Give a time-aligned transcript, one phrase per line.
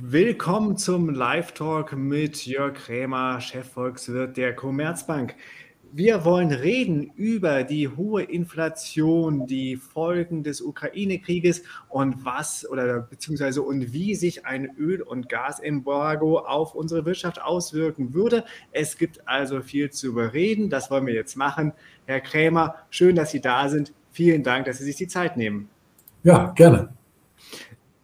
[0.00, 5.34] Willkommen zum Live-Talk mit Jörg Krämer, Chefvolkswirt der Commerzbank.
[5.90, 13.60] Wir wollen reden über die hohe Inflation, die Folgen des Ukraine-Krieges und was oder beziehungsweise
[13.62, 18.44] und wie sich ein Öl- und Gasembargo auf unsere Wirtschaft auswirken würde.
[18.70, 20.70] Es gibt also viel zu bereden.
[20.70, 21.72] Das wollen wir jetzt machen.
[22.06, 23.92] Herr Krämer, schön, dass Sie da sind.
[24.12, 25.68] Vielen Dank, dass Sie sich die Zeit nehmen.
[26.22, 26.97] Ja, gerne.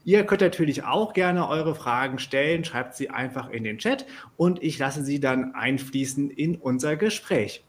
[0.05, 2.65] Ihr könnt natürlich auch gerne eure Fragen stellen.
[2.65, 7.65] Schreibt sie einfach in den Chat und ich lasse sie dann einfließen in unser Gespräch.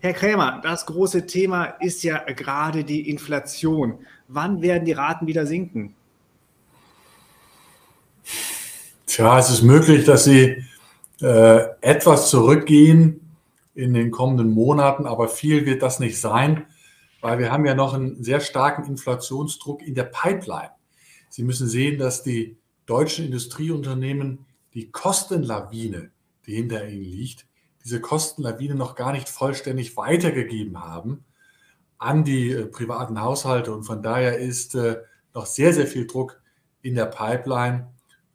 [0.00, 3.98] Herr Krämer, das große Thema ist ja gerade die Inflation.
[4.28, 5.96] Wann werden die Raten wieder sinken?
[9.06, 10.64] Tja, es ist möglich, dass sie
[11.20, 13.36] äh, etwas zurückgehen
[13.74, 16.66] in den kommenden Monaten, aber viel wird das nicht sein,
[17.20, 20.70] weil wir haben ja noch einen sehr starken Inflationsdruck in der Pipeline.
[21.28, 22.56] Sie müssen sehen, dass die
[22.86, 26.10] deutschen Industrieunternehmen die Kostenlawine,
[26.46, 27.46] die hinter ihnen liegt,
[27.84, 31.24] diese Kostenlawine noch gar nicht vollständig weitergegeben haben
[31.98, 33.72] an die äh, privaten Haushalte.
[33.72, 34.98] Und von daher ist äh,
[35.34, 36.40] noch sehr, sehr viel Druck
[36.82, 37.88] in der Pipeline.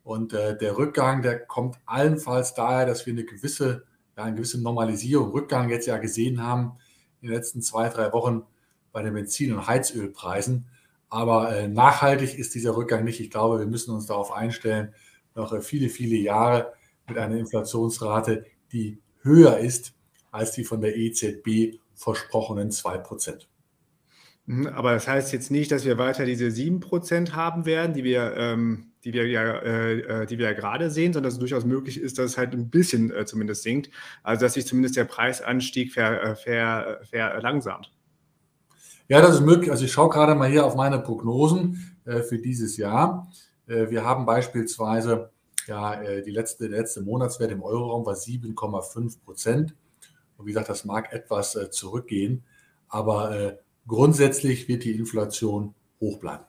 [0.04, 3.84] Und äh, der Rückgang, der kommt allenfalls daher, dass wir eine gewisse,
[4.18, 6.74] ja, eine gewisse Normalisierung, Rückgang jetzt ja gesehen haben
[7.22, 8.44] in den letzten zwei, drei Wochen
[8.92, 10.66] bei den Benzin- und Heizölpreisen.
[11.14, 13.20] Aber äh, nachhaltig ist dieser Rückgang nicht.
[13.20, 14.96] Ich glaube, wir müssen uns darauf einstellen,
[15.36, 16.74] noch äh, viele, viele Jahre
[17.08, 19.94] mit einer Inflationsrate, die höher ist
[20.32, 23.46] als die von der EZB versprochenen 2%.
[24.48, 28.36] Mhm, aber das heißt jetzt nicht, dass wir weiter diese 7% haben werden, die wir,
[28.36, 32.02] ähm, die wir, ja, äh, die wir ja gerade sehen, sondern dass es durchaus möglich
[32.02, 33.92] ist, dass es halt ein bisschen äh, zumindest sinkt.
[34.24, 37.92] Also dass sich zumindest der Preisanstieg ver, ver, verlangsamt.
[39.14, 39.70] Ja, das ist möglich.
[39.70, 43.32] Also ich schaue gerade mal hier auf meine Prognosen äh, für dieses Jahr.
[43.68, 45.30] Äh, wir haben beispielsweise
[45.68, 49.76] ja äh, die letzte, der letzte Monatswert im Euroraum war 7,5 Prozent.
[50.36, 52.44] Und wie gesagt, das mag etwas äh, zurückgehen,
[52.88, 56.46] aber äh, grundsätzlich wird die Inflation hoch bleiben.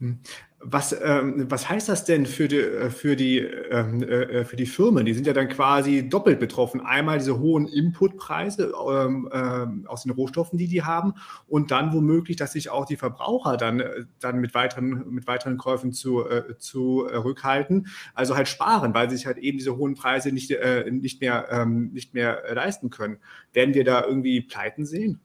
[0.00, 0.18] Hm.
[0.62, 4.66] Was, ähm, was heißt das denn für die, äh, für, die, ähm, äh, für die
[4.66, 5.06] Firmen?
[5.06, 6.82] Die sind ja dann quasi doppelt betroffen.
[6.82, 11.14] Einmal diese hohen Inputpreise ähm, äh, aus den Rohstoffen, die die haben,
[11.48, 15.56] und dann womöglich, dass sich auch die Verbraucher dann, äh, dann mit, weiteren, mit weiteren
[15.56, 17.88] Käufen zu, äh, zu äh, rückhalten.
[18.14, 20.50] Also halt sparen, weil sie sich halt eben diese hohen Preise nicht,
[20.90, 23.18] nicht, mehr, ähm, nicht mehr leisten können.
[23.52, 25.20] Werden wir da irgendwie Pleiten sehen?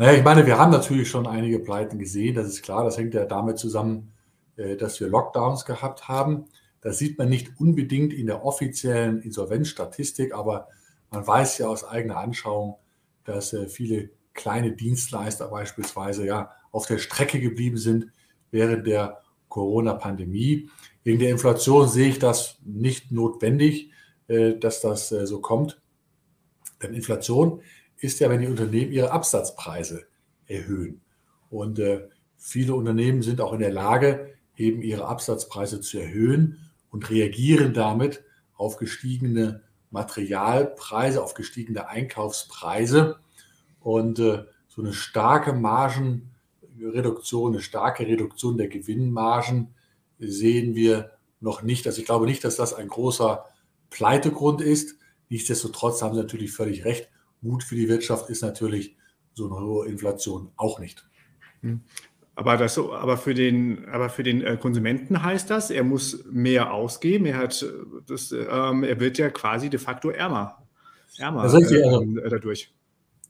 [0.00, 2.84] Naja, ich meine, wir haben natürlich schon einige Pleiten gesehen, das ist klar.
[2.84, 4.12] Das hängt ja damit zusammen,
[4.56, 6.44] äh, dass wir Lockdowns gehabt haben.
[6.80, 10.68] Das sieht man nicht unbedingt in der offiziellen Insolvenzstatistik, aber
[11.10, 12.76] man weiß ja aus eigener Anschauung,
[13.24, 18.06] dass äh, viele kleine Dienstleister beispielsweise ja auf der Strecke geblieben sind
[18.52, 20.70] während der Corona-Pandemie.
[21.02, 23.90] Wegen der Inflation sehe ich das nicht notwendig,
[24.28, 25.80] äh, dass das so kommt.
[26.80, 27.62] Denn Inflation
[28.00, 30.06] ist ja, wenn die Unternehmen ihre Absatzpreise
[30.46, 31.00] erhöhen.
[31.50, 37.10] Und äh, viele Unternehmen sind auch in der Lage, eben ihre Absatzpreise zu erhöhen und
[37.10, 38.24] reagieren damit
[38.56, 43.18] auf gestiegene Materialpreise, auf gestiegene Einkaufspreise.
[43.80, 49.74] Und äh, so eine starke Margenreduktion, eine starke Reduktion der Gewinnmargen
[50.18, 51.86] sehen wir noch nicht.
[51.86, 53.44] Also ich glaube nicht, dass das ein großer
[53.90, 54.96] Pleitegrund ist.
[55.28, 57.08] Nichtsdestotrotz haben Sie natürlich völlig recht.
[57.40, 58.96] Mut für die Wirtschaft ist natürlich
[59.34, 61.08] so eine hohe Inflation auch nicht.
[61.62, 61.80] Hm.
[62.34, 66.72] Aber, das, aber, für den, aber für den äh, Konsumenten heißt das, er muss mehr
[66.72, 67.26] ausgeben.
[67.26, 67.66] Er, hat
[68.06, 70.62] das, ähm, er wird ja quasi de facto ärmer.
[71.18, 72.72] ärmer das heißt, ähm, äh, dadurch.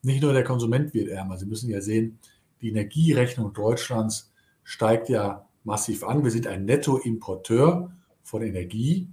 [0.02, 1.38] Nicht nur der Konsument wird ärmer.
[1.38, 2.18] Sie müssen ja sehen,
[2.60, 4.30] die Energierechnung Deutschlands
[4.62, 6.22] steigt ja massiv an.
[6.22, 7.90] Wir sind ein Nettoimporteur
[8.22, 9.08] von Energie.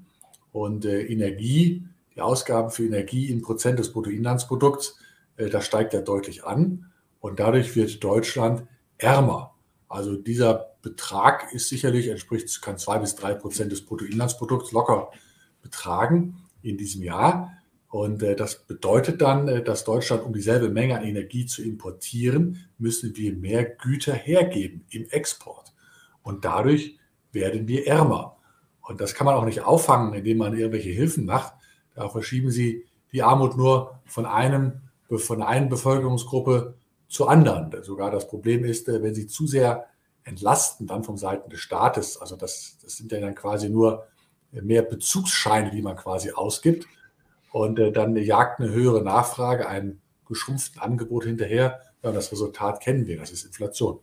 [0.51, 1.85] Und äh, Energie
[2.15, 4.97] die Ausgaben für Energie in Prozent des Bruttoinlandsprodukts,
[5.37, 8.63] äh, das steigt ja deutlich an und dadurch wird Deutschland
[8.97, 9.53] ärmer.
[9.87, 15.11] Also dieser Betrag ist sicherlich, entspricht, kann zwei bis drei Prozent des Bruttoinlandsprodukts locker
[15.61, 17.51] betragen in diesem Jahr.
[17.89, 22.67] Und äh, das bedeutet dann, äh, dass Deutschland, um dieselbe Menge an Energie zu importieren,
[22.77, 25.73] müssen wir mehr Güter hergeben im Export.
[26.21, 26.97] Und dadurch
[27.31, 28.37] werden wir ärmer.
[28.81, 31.53] Und das kann man auch nicht auffangen, indem man irgendwelche Hilfen macht,
[31.95, 36.75] da verschieben sie die Armut nur von einem, von einer Bevölkerungsgruppe
[37.07, 37.71] zur anderen.
[37.83, 39.87] Sogar das Problem ist, äh, wenn sie zu sehr
[40.23, 44.07] entlasten, dann von Seiten des Staates, also das, das sind ja dann quasi nur
[44.51, 46.87] mehr Bezugsscheine, die man quasi ausgibt.
[47.51, 51.79] Und äh, dann jagt eine höhere Nachfrage, ein geschrumpften Angebot hinterher.
[52.03, 53.99] Ja, das Resultat kennen wir, das ist Inflation.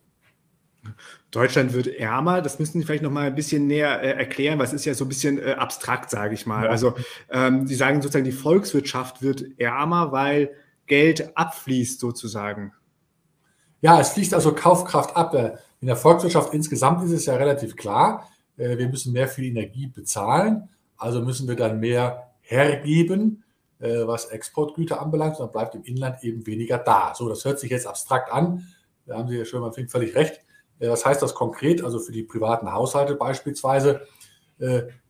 [1.30, 2.42] Deutschland wird ärmer.
[2.42, 4.94] Das müssen Sie vielleicht noch mal ein bisschen näher äh, erklären, weil es ist ja
[4.94, 6.64] so ein bisschen äh, abstrakt, sage ich mal.
[6.64, 6.70] Ja.
[6.70, 6.94] Also
[7.30, 10.50] ähm, Sie sagen sozusagen, die Volkswirtschaft wird ärmer, weil
[10.86, 12.72] Geld abfließt sozusagen.
[13.80, 15.34] Ja, es fließt also Kaufkraft ab.
[15.34, 19.40] Äh, in der Volkswirtschaft insgesamt ist es ja relativ klar, äh, wir müssen mehr für
[19.40, 23.42] die Energie bezahlen, also müssen wir dann mehr hergeben,
[23.80, 27.14] äh, was Exportgüter anbelangt, dann bleibt im Inland eben weniger da.
[27.16, 28.66] So, das hört sich jetzt abstrakt an.
[29.06, 30.40] Da haben Sie ja schon mal völlig recht.
[30.82, 31.82] Was heißt das konkret?
[31.84, 34.02] Also für die privaten Haushalte beispielsweise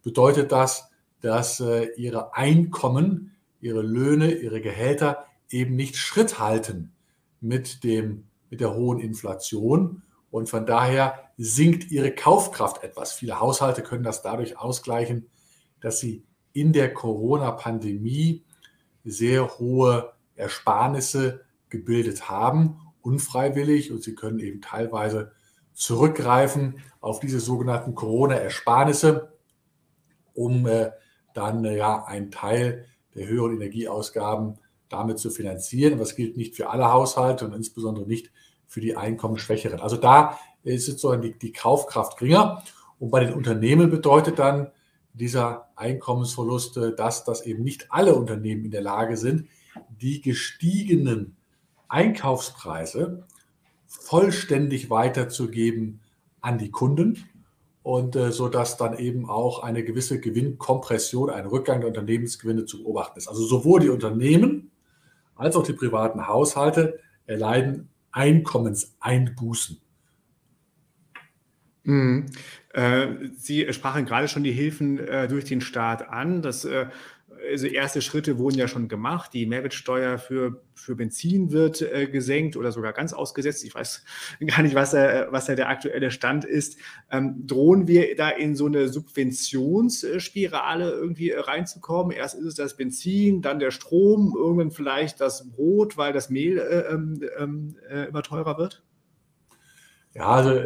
[0.03, 0.91] bedeutet das,
[1.21, 1.61] dass
[1.97, 6.93] ihre Einkommen, ihre Löhne, ihre Gehälter eben nicht Schritt halten
[7.41, 10.03] mit, dem, mit der hohen Inflation.
[10.31, 13.13] Und von daher sinkt ihre Kaufkraft etwas.
[13.13, 15.29] Viele Haushalte können das dadurch ausgleichen,
[15.81, 18.45] dass sie in der Corona-Pandemie
[19.05, 23.93] sehr hohe Ersparnisse gebildet haben, unfreiwillig.
[23.93, 25.33] Und sie können eben teilweise
[25.75, 29.33] zurückgreifen auf diese sogenannten Corona-Ersparnisse,
[30.35, 30.91] um äh,
[31.35, 34.59] dann äh, ja einen Teil der höheren Energieausgaben
[34.89, 35.99] damit zu finanzieren.
[35.99, 38.31] Es gilt nicht für alle Haushalte und insbesondere nicht
[38.67, 39.81] für die Einkommensschwächeren.
[39.81, 42.63] Also da ist sozusagen die, die Kaufkraft geringer.
[42.99, 44.71] Und bei den Unternehmen bedeutet dann
[45.13, 49.49] dieser Einkommensverlust, dass, dass eben nicht alle Unternehmen in der Lage sind,
[49.91, 51.37] die gestiegenen
[51.89, 53.27] Einkaufspreise
[54.01, 56.01] vollständig weiterzugeben
[56.41, 57.25] an die Kunden
[57.83, 62.83] und äh, so dass dann eben auch eine gewisse Gewinnkompression, ein Rückgang der Unternehmensgewinne zu
[62.83, 63.29] beobachten ist.
[63.29, 64.71] Also sowohl die Unternehmen
[65.35, 69.81] als auch die privaten Haushalte erleiden Einkommenseinbußen.
[71.85, 72.27] Mhm.
[72.73, 73.07] Äh,
[73.37, 76.43] Sie sprachen gerade schon die Hilfen äh, durch den Staat an.
[76.43, 76.87] Das äh,
[77.53, 79.33] also erste Schritte wurden ja schon gemacht.
[79.35, 83.65] Die Mehrwertsteuer für, für Benzin wird äh, gesenkt oder sogar ganz ausgesetzt.
[83.65, 84.05] Ich weiß
[84.47, 86.79] gar nicht, was, da, was da der aktuelle Stand ist.
[87.11, 92.13] Ähm, drohen wir da in so eine Subventionsspirale irgendwie reinzukommen?
[92.13, 96.59] Erst ist es das Benzin, dann der Strom, irgendwann vielleicht das Brot, weil das Mehl
[96.59, 98.83] äh, ähm, ähm äh, immer teurer wird?
[100.15, 100.61] Ja, also,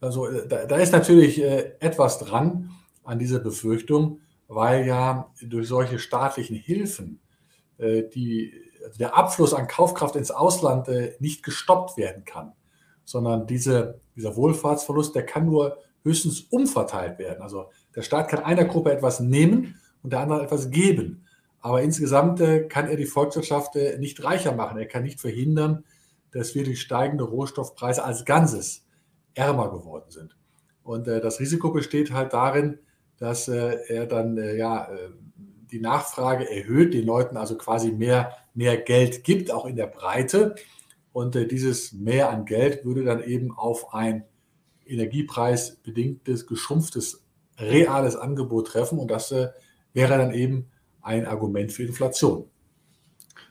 [0.00, 2.70] also da, da ist natürlich äh, etwas dran
[3.04, 4.20] an dieser Befürchtung
[4.54, 7.20] weil ja durch solche staatlichen Hilfen
[7.78, 8.52] äh, die,
[8.84, 12.52] also der Abfluss an Kaufkraft ins Ausland äh, nicht gestoppt werden kann,
[13.04, 17.42] sondern diese, dieser Wohlfahrtsverlust, der kann nur höchstens umverteilt werden.
[17.42, 21.24] Also der Staat kann einer Gruppe etwas nehmen und der anderen etwas geben.
[21.60, 24.78] Aber insgesamt äh, kann er die Volkswirtschaft nicht reicher machen.
[24.78, 25.84] Er kann nicht verhindern,
[26.32, 28.84] dass wir durch steigende Rohstoffpreise als Ganzes
[29.34, 30.36] ärmer geworden sind.
[30.82, 32.78] Und das Risiko besteht halt darin,
[33.22, 35.10] dass äh, er dann äh, ja, äh,
[35.70, 40.56] die Nachfrage erhöht, den Leuten also quasi mehr, mehr Geld gibt, auch in der Breite.
[41.12, 44.24] Und dieses Mehr an Geld würde dann eben auf ein
[44.86, 47.22] energiepreisbedingtes, geschrumpftes,
[47.58, 48.98] reales Angebot treffen.
[48.98, 49.30] Und das
[49.92, 50.70] wäre dann eben
[51.02, 52.46] ein Argument für Inflation.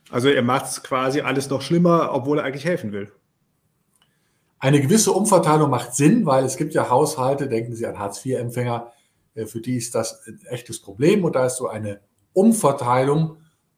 [0.10, 3.12] Also er macht es quasi alles noch schlimmer, obwohl er eigentlich helfen will.
[4.60, 8.92] Eine gewisse Umverteilung macht Sinn, weil es gibt ja Haushalte, denken Sie an Hartz-IV-Empfänger,
[9.36, 12.01] für die ist das ein echtes Problem und da ist so eine
[12.33, 13.38] Umverteilung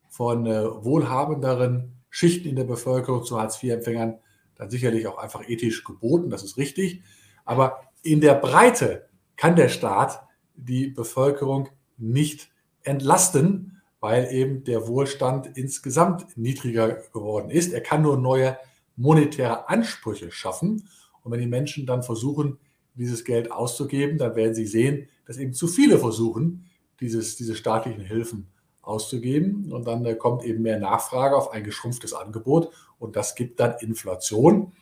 [0.10, 4.20] von äh, wohlhabenderen Schichten in der Bevölkerung zu Hartz-IV-Empfängern
[4.56, 7.02] dann sicherlich auch einfach ethisch geboten, das ist richtig.
[7.46, 10.22] Aber in der Breite kann der Staat
[10.56, 12.52] die Bevölkerung nicht
[12.84, 17.74] entlasten, weil eben der Wohlstand insgesamt niedriger geworden ist.
[17.74, 18.58] Er kann nur neue
[18.96, 20.88] monetäre Ansprüche schaffen.
[21.22, 22.60] Und wenn die Menschen dann versuchen,
[22.96, 26.66] dieses Geld auszugeben, dann werden sie sehen, dass eben zu viele versuchen,
[27.00, 28.48] dieses, diese staatlichen Hilfen
[28.82, 29.72] auszugeben.
[29.72, 34.74] Und dann kommt eben mehr Nachfrage auf ein geschrumpftes Angebot und das gibt dann Inflation.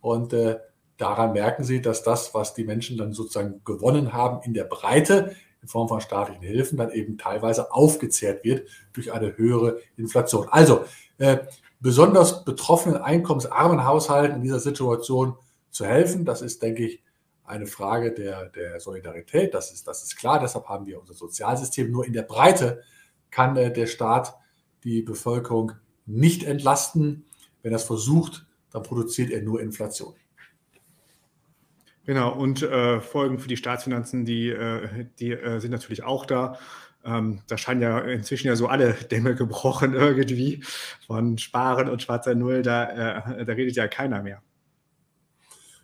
[0.00, 0.58] Und äh,
[0.96, 5.34] daran merken Sie, dass das, was die Menschen dann sozusagen gewonnen haben in der Breite,
[5.62, 10.48] in Form von staatlichen Hilfen, dann eben teilweise aufgezehrt wird durch eine höhere Inflation.
[10.50, 10.84] Also
[11.18, 11.38] äh,
[11.80, 15.36] besonders betroffenen, einkommensarmen Haushalten in dieser Situation
[15.70, 17.02] zu helfen, das ist, denke ich,
[17.50, 21.90] eine Frage der, der Solidarität, das ist, das ist klar, deshalb haben wir unser Sozialsystem.
[21.90, 22.82] Nur in der Breite
[23.30, 24.34] kann äh, der Staat
[24.84, 25.72] die Bevölkerung
[26.06, 27.24] nicht entlasten.
[27.62, 30.14] Wenn er es versucht, dann produziert er nur Inflation.
[32.06, 36.58] Genau, und äh, Folgen für die Staatsfinanzen, die, äh, die äh, sind natürlich auch da.
[37.04, 40.62] Ähm, da scheinen ja inzwischen ja so alle Dämme gebrochen irgendwie.
[41.06, 44.42] Von Sparen und schwarzer Null, da, äh, da redet ja keiner mehr.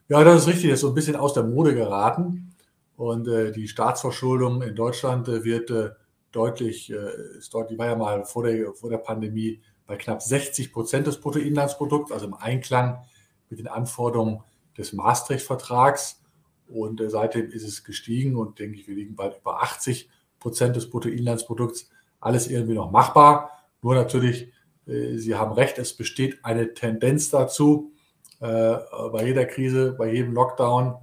[0.08, 0.70] Ja, das ist richtig.
[0.70, 2.54] Das ist so ein bisschen aus der Mode geraten.
[2.96, 5.90] Und äh, die Staatsverschuldung in Deutschland äh, wird äh,
[6.32, 10.72] deutlich, äh, ist die war ja mal vor der, vor der Pandemie bei knapp 60
[10.72, 13.04] Prozent des Bruttoinlandsprodukts, also im Einklang
[13.50, 14.42] mit den Anforderungen
[14.78, 16.22] des Maastricht-Vertrags.
[16.68, 20.08] Und äh, seitdem ist es gestiegen und denke ich, wir liegen bald über 80
[20.38, 21.90] Prozent des Bruttoinlandsprodukts.
[22.20, 23.50] Alles irgendwie noch machbar.
[23.82, 24.52] Nur natürlich,
[24.86, 27.92] äh, Sie haben recht, es besteht eine Tendenz dazu,
[28.38, 30.96] bei jeder Krise, bei jedem Lockdown,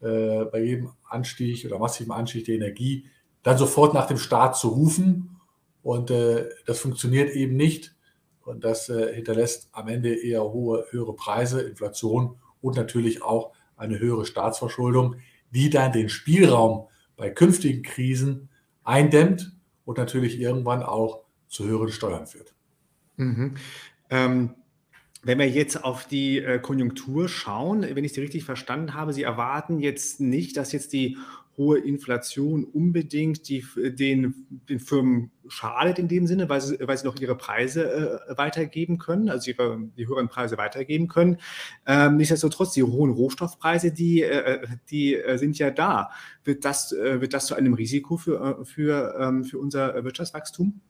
[0.00, 3.06] äh, bei jedem Anstieg oder massiven Anstieg der Energie,
[3.42, 5.40] dann sofort nach dem Staat zu rufen.
[5.82, 7.94] Und äh, das funktioniert eben nicht.
[8.42, 13.98] Und das äh, hinterlässt am Ende eher hohe, höhere Preise, Inflation und natürlich auch eine
[13.98, 15.16] höhere Staatsverschuldung,
[15.50, 18.48] die dann den Spielraum bei künftigen Krisen
[18.84, 19.52] eindämmt
[19.84, 22.54] und natürlich irgendwann auch zu höheren Steuern führt.
[23.16, 23.56] Mhm.
[24.10, 24.54] Ähm,
[25.22, 29.22] wenn wir jetzt auf die äh, Konjunktur schauen, wenn ich Sie richtig verstanden habe, Sie
[29.22, 31.16] erwarten jetzt nicht, dass jetzt die
[31.58, 37.04] hohe Inflation unbedingt die, den, den Firmen schadet in dem Sinne, weil sie, weil sie
[37.04, 41.38] noch ihre Preise äh, weitergeben können, also ihre, die höheren Preise weitergeben können.
[41.84, 46.10] Ähm, nichtsdestotrotz, die hohen Rohstoffpreise, die, äh, die äh, sind ja da.
[46.44, 50.80] Wird das, äh, wird das zu einem Risiko für, für, ähm, für unser Wirtschaftswachstum?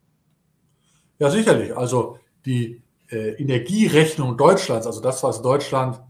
[1.19, 1.75] Ja, sicherlich.
[1.75, 2.83] Also die
[3.17, 6.01] Energierechnung Deutschlands, also das, was Deutschland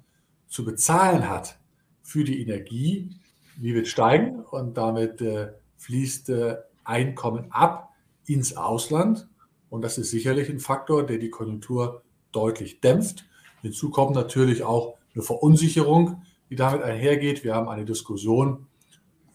[0.49, 1.59] zu bezahlen hat
[2.03, 3.11] für die Energie,
[3.57, 7.91] die wird steigen und damit äh, fließt äh, Einkommen ab
[8.27, 9.29] ins Ausland.
[9.69, 12.03] Und das ist sicherlich ein Faktor, der die Konjunktur
[12.33, 13.27] deutlich dämpft.
[13.61, 17.45] Hinzu kommt natürlich auch eine Verunsicherung, die damit einhergeht.
[17.45, 18.67] Wir haben eine Diskussion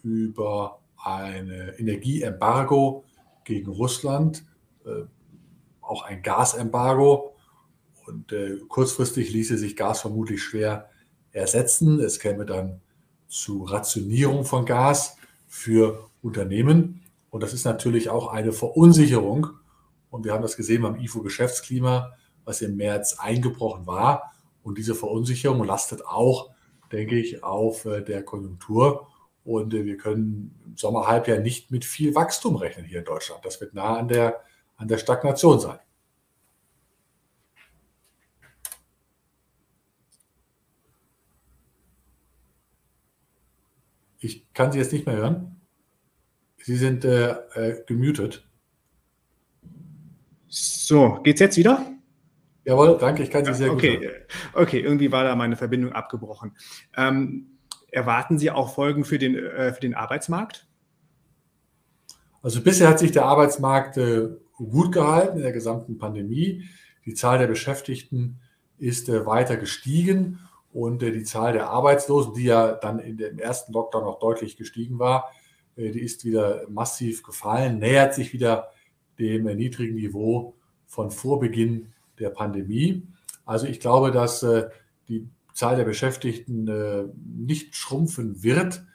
[0.04, 3.04] über ein Energieembargo
[3.44, 4.46] gegen Russland,
[4.86, 5.04] äh,
[5.82, 7.33] auch ein Gasembargo.
[8.06, 10.90] Und äh, kurzfristig ließe sich Gas vermutlich schwer
[11.32, 12.00] ersetzen.
[12.00, 12.82] Es käme dann
[13.28, 15.18] zu Rationierung von Gas
[15.48, 17.02] für Unternehmen.
[17.30, 19.48] Und das ist natürlich auch eine Verunsicherung.
[20.10, 22.14] Und wir haben das gesehen beim IFO-Geschäftsklima,
[22.46, 24.34] was im März eingebrochen war.
[24.62, 26.52] Und diese Verunsicherung lastet auch,
[26.92, 29.08] denke ich, auf äh, der Konjunktur.
[29.44, 33.44] Und äh, wir können im Sommerhalbjahr nicht mit viel Wachstum rechnen hier in Deutschland.
[33.44, 34.42] Das wird nah an der,
[34.78, 35.80] an der Stagnation sein.
[44.24, 45.62] Ich kann Sie jetzt nicht mehr hören.
[46.58, 48.48] Sie sind äh, äh, gemutet.
[50.48, 51.86] So, geht's jetzt wieder?
[52.64, 53.98] Jawohl, danke, ich kann Sie sehr okay.
[53.98, 54.22] gut hören.
[54.54, 56.56] Okay, irgendwie war da meine Verbindung abgebrochen.
[56.96, 57.58] Ähm,
[57.92, 60.68] erwarten Sie auch Folgen für den, äh, für den Arbeitsmarkt?
[62.42, 66.64] Also bisher hat sich der Arbeitsmarkt äh, gut gehalten in der gesamten Pandemie.
[67.06, 68.40] Die Zahl der Beschäftigten
[68.78, 70.40] ist äh, weiter gestiegen
[70.74, 74.58] und äh, die Zahl der Arbeitslosen, die ja dann in dem ersten Lockdown noch deutlich
[74.58, 75.32] gestiegen war,
[75.76, 78.72] äh, die ist wieder massiv gefallen, nähert sich wieder
[79.20, 80.56] dem äh, niedrigen Niveau
[80.88, 83.08] von vor Beginn der Pandemie.
[83.46, 84.46] Also ich glaube, dass
[85.10, 88.86] die Zahl der Beschäftigten nicht schrumpfen wird,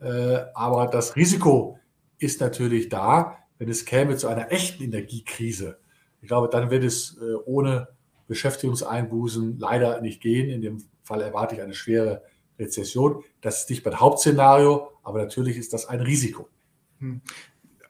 [0.00, 1.78] aber das Risiko
[2.18, 5.78] ist natürlich da, wenn es käme zu einer echten Energiekrise.
[6.20, 7.88] Ich glaube, dann wird es ohne
[8.26, 10.48] Beschäftigungseinbußen leider nicht gehen.
[10.48, 12.22] In dem Fall erwarte ich eine schwere
[12.58, 13.24] Rezession.
[13.40, 16.48] Das ist nicht mein Hauptszenario, aber natürlich ist das ein Risiko.
[16.98, 17.20] Hm.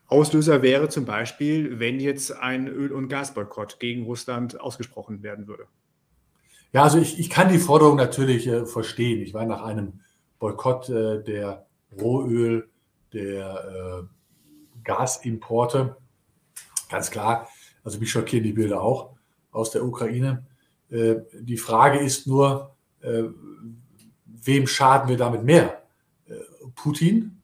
[0.07, 5.67] Auslöser wäre zum Beispiel, wenn jetzt ein Öl- und Gasboykott gegen Russland ausgesprochen werden würde.
[6.73, 9.21] Ja, also ich, ich kann die Forderung natürlich äh, verstehen.
[9.21, 10.01] Ich war nach einem
[10.39, 11.67] Boykott äh, der
[12.01, 12.69] Rohöl,
[13.13, 15.97] der äh, Gasimporte,
[16.91, 17.49] ganz klar,
[17.85, 19.15] also mich schockieren die Bilder auch
[19.51, 20.47] aus der Ukraine.
[20.91, 22.72] Äh, die Frage ist nur,
[23.03, 25.83] wem schaden wir damit mehr?
[26.27, 26.35] Äh,
[26.75, 27.43] Putin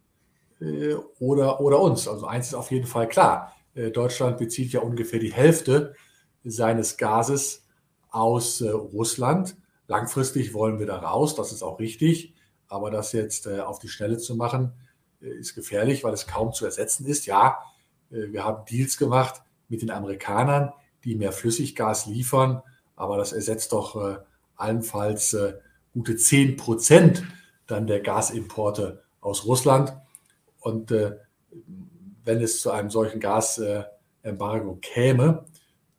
[1.21, 2.09] oder, oder uns?
[2.09, 3.55] Also eins ist auf jeden Fall klar.
[3.75, 5.95] Deutschland bezieht ja ungefähr die Hälfte
[6.43, 7.65] seines Gases
[8.11, 9.57] aus Russland.
[9.87, 12.35] Langfristig wollen wir da raus, das ist auch richtig.
[12.67, 14.73] Aber das jetzt auf die Schnelle zu machen,
[15.21, 17.27] ist gefährlich, weil es kaum zu ersetzen ist.
[17.27, 17.59] Ja,
[18.11, 20.73] wir haben Deals gemacht mit den Amerikanern,
[21.05, 22.63] die mehr Flüssiggas liefern,
[22.97, 24.19] aber das ersetzt doch äh,
[24.59, 25.55] allenfalls äh,
[25.95, 27.25] gute 10 Prozent
[27.67, 29.95] dann der Gasimporte aus Russland.
[30.61, 31.17] Und äh,
[32.25, 35.47] wenn es zu einem solchen Gasembargo käme,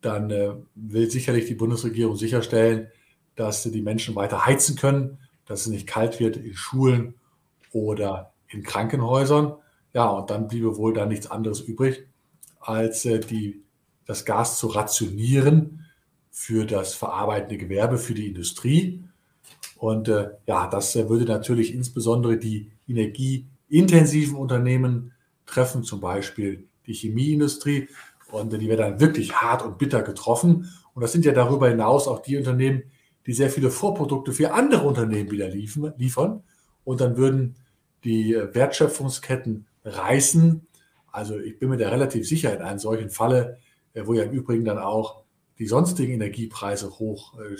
[0.00, 2.88] dann äh, will sicherlich die Bundesregierung sicherstellen,
[3.36, 7.14] dass die Menschen weiter heizen können, dass es nicht kalt wird in Schulen
[7.72, 9.54] oder in Krankenhäusern.
[9.92, 12.06] Ja, und dann bliebe wohl da nichts anderes übrig,
[12.60, 13.62] als die
[14.06, 15.86] das Gas zu rationieren
[16.40, 19.04] für das verarbeitende Gewerbe, für die Industrie.
[19.76, 25.12] Und äh, ja, das äh, würde natürlich insbesondere die energieintensiven Unternehmen
[25.44, 27.88] treffen, zum Beispiel die Chemieindustrie.
[28.30, 30.72] Und äh, die wäre dann wirklich hart und bitter getroffen.
[30.94, 32.84] Und das sind ja darüber hinaus auch die Unternehmen,
[33.26, 36.42] die sehr viele Vorprodukte für andere Unternehmen wieder liefern.
[36.84, 37.56] Und dann würden
[38.02, 40.66] die Wertschöpfungsketten reißen.
[41.12, 43.58] Also ich bin mir da relativ sicher in einem solchen Falle,
[43.92, 45.19] äh, wo ja im Übrigen dann auch
[45.60, 47.56] die sonstigen Energiepreise hoch äh,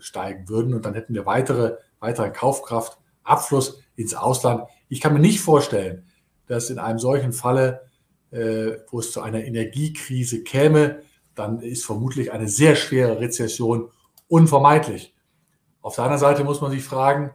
[0.00, 4.64] steigen würden und dann hätten wir weitere, weiteren Kaufkraftabfluss ins Ausland.
[4.88, 6.04] Ich kann mir nicht vorstellen,
[6.48, 7.82] dass in einem solchen Falle,
[8.32, 11.02] äh, wo es zu einer Energiekrise käme,
[11.36, 13.90] dann ist vermutlich eine sehr schwere Rezession
[14.26, 15.14] unvermeidlich.
[15.82, 17.30] Auf der anderen Seite muss man sich fragen,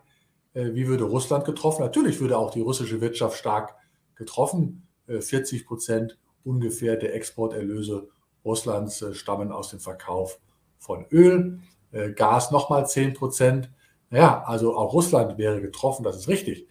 [0.53, 1.83] wie würde Russland getroffen?
[1.83, 3.75] Natürlich würde auch die russische Wirtschaft stark
[4.15, 4.85] getroffen.
[5.07, 8.09] 40 Prozent ungefähr der Exporterlöse
[8.45, 10.39] Russlands äh, stammen aus dem Verkauf
[10.77, 11.59] von Öl,
[11.91, 13.71] äh, Gas nochmal 10 Prozent.
[14.09, 16.67] Ja, also auch Russland wäre getroffen, das ist richtig.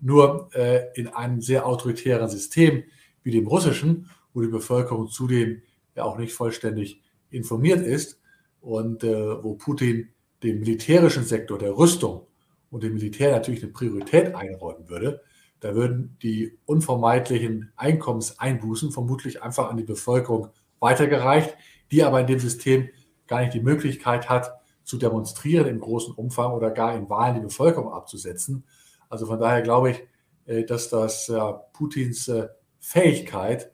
[0.00, 2.84] Nur äh, in einem sehr autoritären System
[3.22, 5.62] wie dem russischen, wo die Bevölkerung zudem
[5.94, 8.20] ja auch nicht vollständig informiert ist
[8.60, 10.10] und wo Putin
[10.42, 12.26] dem militärischen Sektor der Rüstung
[12.70, 15.22] und dem Militär natürlich eine Priorität einräumen würde,
[15.60, 20.48] da würden die unvermeidlichen Einkommenseinbußen vermutlich einfach an die Bevölkerung
[20.84, 21.56] weitergereicht,
[21.90, 22.88] die aber in dem System
[23.26, 24.52] gar nicht die Möglichkeit hat,
[24.84, 28.64] zu demonstrieren im großen Umfang oder gar in Wahlen die Bevölkerung abzusetzen.
[29.08, 30.02] Also von daher glaube ich,
[30.46, 31.32] äh, dass das
[31.72, 32.48] Putins äh,
[32.78, 33.72] Fähigkeit,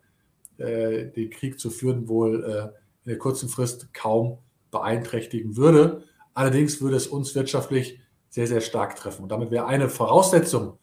[0.59, 2.71] äh, den Krieg zu führen, wohl
[3.05, 4.39] in der kurzen Frist kaum
[4.71, 6.05] beeinträchtigen würde.
[6.35, 7.99] Allerdings würde es uns wirtschaftlich
[8.29, 9.25] sehr, sehr stark treffen.
[9.25, 10.79] Und damit wäre eine Voraussetzung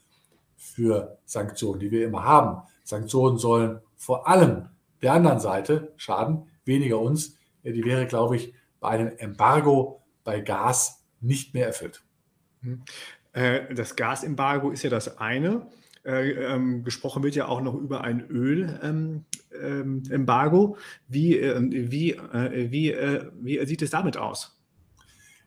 [0.57, 2.67] für Sanktionen, die wir immer haben.
[2.83, 4.67] Sanktionen sollen vor allem
[5.01, 7.37] der anderen Seite schaden, weniger uns.
[7.63, 12.03] Die wäre, glaube ich, bei einem Embargo bei Gas nicht mehr erfüllt.
[12.61, 12.83] Mhm.
[13.33, 15.67] Äh, das Gasembargo ist ja das eine.
[16.05, 19.25] Äh, ähm, gesprochen wird ja auch noch über ein Ölembargo.
[19.51, 20.75] Ähm, ähm,
[21.07, 24.57] wie, äh, wie, äh, wie, äh, wie sieht es damit aus?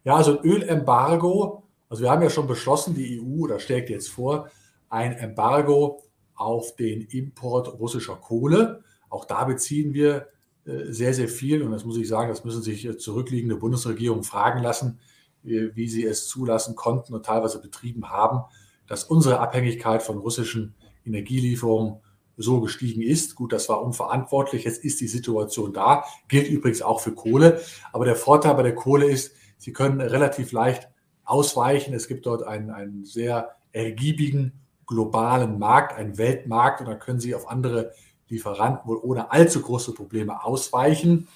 [0.04, 4.50] Ja, also Ölembargo, also wir haben ja schon beschlossen, die EU, oder schlägt jetzt vor,
[4.88, 6.02] ein Embargo
[6.35, 8.83] auf den Import russischer Kohle.
[9.11, 10.29] Auch da beziehen wir
[10.64, 11.62] äh, sehr, sehr viel.
[11.62, 14.99] Und das muss ich sagen, das müssen sich äh, zurückliegende Bundesregierungen fragen lassen,
[15.42, 18.44] wie sie es zulassen konnten und teilweise betrieben haben,
[18.87, 20.75] dass unsere Abhängigkeit von russischen
[21.07, 22.01] Energielieferungen
[22.37, 23.37] so gestiegen ist.
[23.37, 24.64] Gut, das war unverantwortlich.
[24.64, 26.05] Jetzt ist die Situation da.
[26.29, 27.61] Gilt übrigens auch für Kohle.
[27.92, 30.88] Aber der Vorteil bei der Kohle ist, Sie können relativ leicht
[31.25, 31.92] ausweichen.
[31.92, 34.53] Es gibt dort einen, einen sehr ergiebigen
[34.87, 37.92] globalen Markt, einen Weltmarkt und da können Sie auf andere
[38.31, 41.29] Lieferanten wohl ohne allzu große Probleme ausweichen.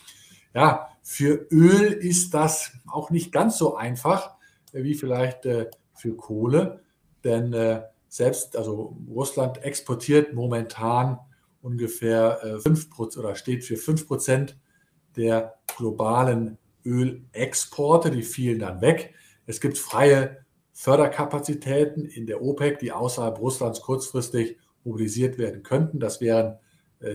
[0.55, 4.35] Ja, für Öl ist das auch nicht ganz so einfach
[4.75, 6.83] äh, wie vielleicht äh, für Kohle,
[7.23, 11.19] denn äh, selbst, also Russland exportiert momentan
[11.63, 14.59] ungefähr 5 oder steht für 5 Prozent
[15.17, 19.15] der globalen Ölexporte, die fielen dann weg.
[19.47, 25.99] Es gibt freie Förderkapazitäten in der OPEC, die außerhalb Russlands kurzfristig mobilisiert werden könnten.
[25.99, 26.59] Das wären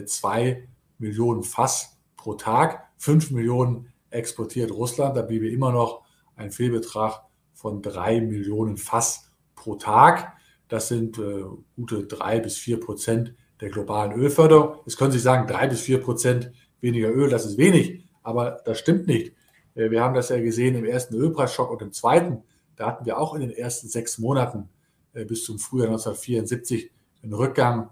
[0.06, 2.90] zwei Millionen Fass pro Tag.
[2.98, 5.16] Fünf Millionen exportiert Russland.
[5.16, 6.04] Da bliebe immer noch
[6.36, 7.24] ein Fehlbetrag
[7.54, 10.34] von drei Millionen Fass pro Tag.
[10.68, 11.44] Das sind äh,
[11.76, 14.78] gute drei bis vier Prozent der globalen Ölförderung.
[14.86, 18.80] Jetzt können Sie sagen, drei bis vier Prozent weniger Öl, das ist wenig, aber das
[18.80, 19.34] stimmt nicht.
[19.76, 22.44] Äh, wir haben das ja gesehen im ersten Ölpreisschock und im zweiten.
[22.76, 24.70] Da hatten wir auch in den ersten sechs Monaten
[25.14, 26.92] äh, bis zum Frühjahr 1974
[27.24, 27.90] einen Rückgang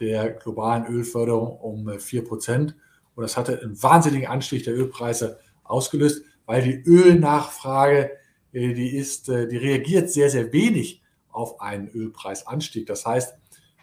[0.00, 2.76] der globalen Ölförderung um 4 äh, Prozent.
[3.14, 8.12] Und das hatte einen wahnsinnigen Anstieg der Ölpreise ausgelöst, weil die Ölnachfrage,
[8.52, 12.86] äh, die ist, äh, die reagiert sehr, sehr wenig auf einen Ölpreisanstieg.
[12.86, 13.34] Das heißt,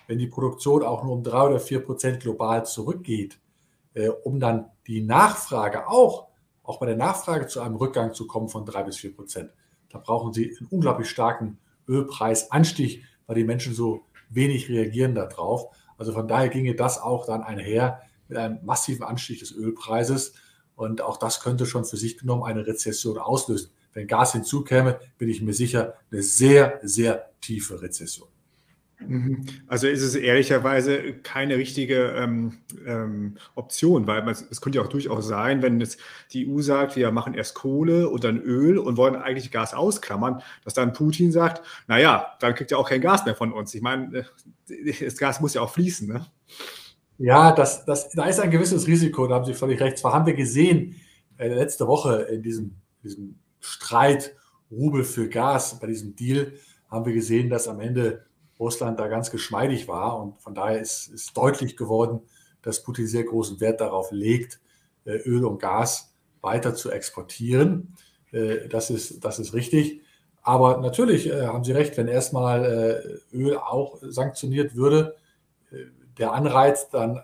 [0.07, 3.39] wenn die Produktion auch nur um 3 oder 4 Prozent global zurückgeht,
[4.23, 6.27] um dann die Nachfrage auch,
[6.61, 9.51] auch bei der Nachfrage zu einem Rückgang zu kommen von 3 bis 4 Prozent,
[9.89, 15.73] da brauchen Sie einen unglaublich starken Ölpreisanstieg, weil die Menschen so wenig reagieren darauf.
[15.97, 20.33] Also von daher ginge das auch dann einher mit einem massiven Anstieg des Ölpreises.
[20.75, 23.71] Und auch das könnte schon für sich genommen eine Rezession auslösen.
[23.93, 28.27] Wenn Gas hinzukäme, bin ich mir sicher, eine sehr, sehr tiefe Rezession.
[28.99, 29.45] Mhm.
[29.67, 34.89] Also ist es ehrlicherweise keine richtige ähm, ähm, Option, weil man, es könnte ja auch
[34.89, 35.99] durchaus sein, wenn jetzt
[36.31, 40.41] die EU sagt, wir machen erst Kohle und dann Öl und wollen eigentlich Gas ausklammern,
[40.63, 43.73] dass dann Putin sagt, naja, dann kriegt er auch kein Gas mehr von uns.
[43.75, 44.25] Ich meine,
[44.67, 46.07] äh, das Gas muss ja auch fließen.
[46.07, 46.25] Ne?
[47.19, 49.99] Ja, das, das, da ist ein gewisses Risiko, da haben Sie völlig recht.
[49.99, 50.95] Zwar haben wir gesehen,
[51.37, 54.35] äh, letzte Woche in diesem, diesem Streit
[54.71, 56.53] Rubel für Gas, bei diesem Deal,
[56.89, 58.25] haben wir gesehen, dass am Ende
[58.59, 60.19] Russland da ganz geschmeidig war.
[60.19, 62.21] Und von daher ist, ist deutlich geworden,
[62.61, 64.59] dass Putin sehr großen Wert darauf legt,
[65.05, 67.93] äh, Öl und Gas weiter zu exportieren.
[68.69, 70.01] Das ist, das ist richtig.
[70.43, 75.15] Aber natürlich haben Sie recht, wenn erstmal Öl auch sanktioniert würde,
[76.17, 77.21] der Anreiz dann,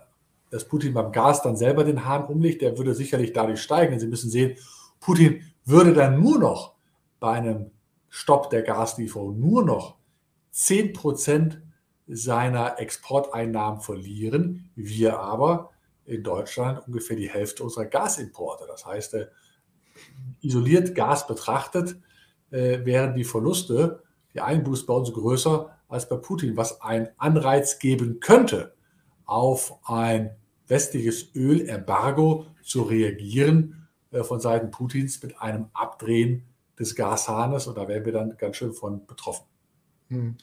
[0.50, 3.98] dass Putin beim Gas dann selber den Hahn umlegt, der würde sicherlich dadurch steigen.
[3.98, 4.56] Sie müssen sehen,
[5.00, 6.74] Putin würde dann nur noch
[7.20, 7.70] bei einem
[8.08, 9.96] Stopp der Gaslieferung nur noch
[10.54, 11.60] 10 Prozent
[12.06, 14.70] seiner Exporteinnahmen verlieren.
[14.76, 15.70] Wir aber
[16.04, 18.64] in Deutschland ungefähr die Hälfte unserer Gasimporte.
[18.68, 19.26] Das heißt, äh,
[20.40, 21.96] isoliert Gas betrachtet,
[22.50, 27.80] äh, wären die Verluste, die Einbußen bei uns größer als bei Putin, was einen Anreiz
[27.80, 28.74] geben könnte,
[29.24, 30.36] auf ein
[30.68, 36.44] westliches Ölembargo zu reagieren äh, von Seiten Putins mit einem Abdrehen
[36.78, 37.66] des Gashahnes.
[37.66, 39.46] Und da wären wir dann ganz schön von betroffen.
[40.08, 40.36] Hm.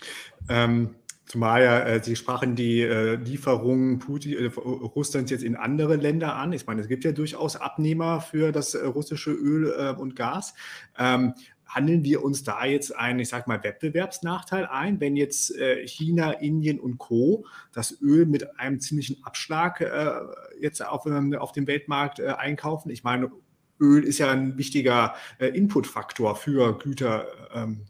[0.50, 0.96] Ähm,
[1.26, 6.36] zumal ja, äh, Sie sprachen die äh, Lieferungen Putin, äh, Russlands jetzt in andere Länder
[6.36, 6.54] an.
[6.54, 10.54] Ich meine, es gibt ja durchaus Abnehmer für das äh, russische Öl äh, und Gas.
[10.98, 11.34] Ähm,
[11.74, 16.32] handeln wir uns da jetzt einen, ich sag mal, Wettbewerbsnachteil ein, wenn jetzt äh, China,
[16.34, 17.46] Indien und Co.
[17.72, 20.12] das Öl mit einem ziemlichen Abschlag äh,
[20.60, 22.90] jetzt auf, ähm, auf dem Weltmarkt äh, einkaufen?
[22.90, 23.32] Ich meine,
[23.80, 27.86] Öl ist ja ein wichtiger äh, Inputfaktor für Güter ähm,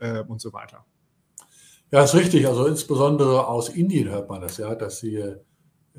[0.00, 0.84] äh, und so weiter.
[1.92, 2.46] Ja, ist richtig.
[2.46, 5.36] Also insbesondere aus Indien hört man das ja, dass sie äh,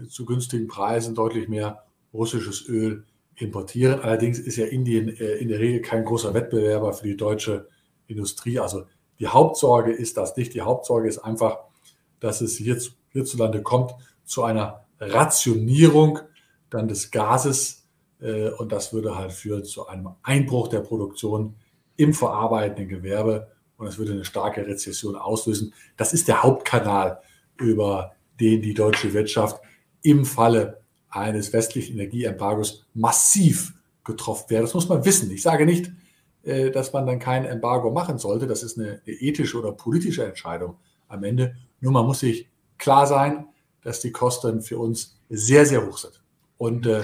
[0.08, 4.00] zu günstigen Preisen deutlich mehr russisches Öl importieren.
[4.00, 7.68] Allerdings ist ja Indien äh, in der Regel kein großer Wettbewerber für die deutsche
[8.08, 8.60] Industrie.
[8.60, 8.86] Also
[9.20, 10.54] die Hauptsorge ist das nicht.
[10.54, 11.60] Die Hauptsorge ist einfach,
[12.22, 13.92] dass es hierz, hierzulande kommt
[14.24, 16.20] zu einer Rationierung
[16.70, 17.86] dann des Gases
[18.22, 21.56] äh, und das würde halt führen zu einem Einbruch der Produktion
[21.98, 25.74] im verarbeitenden Gewerbe und es würde eine starke Rezession auslösen.
[25.98, 27.20] Das ist der Hauptkanal,
[27.58, 29.60] über den die deutsche Wirtschaft
[30.04, 34.62] im Falle eines westlichen Energieembargos massiv getroffen wäre.
[34.62, 35.32] Das muss man wissen.
[35.32, 35.92] Ich sage nicht,
[36.44, 38.46] äh, dass man dann kein Embargo machen sollte.
[38.46, 41.56] Das ist eine ethische oder politische Entscheidung am Ende.
[41.80, 43.48] Nur man muss sich klar sein,
[43.82, 46.22] dass die Kosten für uns sehr, sehr hoch sind.
[46.60, 47.02] Und äh,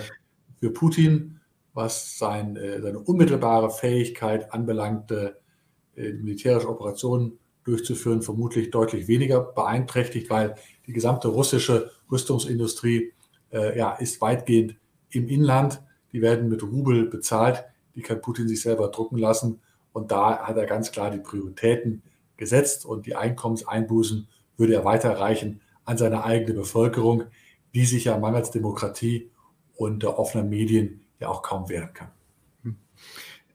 [0.59, 1.39] für Putin,
[1.73, 5.11] was sein, äh, seine unmittelbare Fähigkeit anbelangt,
[5.97, 10.55] militärische Operationen durchzuführen, vermutlich deutlich weniger beeinträchtigt, weil
[10.85, 13.13] die gesamte russische Rüstungsindustrie
[13.51, 14.77] äh, ja, ist weitgehend
[15.09, 15.81] im Inland.
[16.13, 17.65] Die werden mit Rubel bezahlt.
[17.95, 19.59] Die kann Putin sich selber drucken lassen.
[19.91, 22.03] Und da hat er ganz klar die Prioritäten
[22.37, 27.23] gesetzt und die Einkommenseinbußen würde er weiterreichen an seine eigene Bevölkerung,
[27.73, 29.31] die sich ja mangels Demokratie
[29.75, 32.11] und offener Medien ja auch kaum wehren kann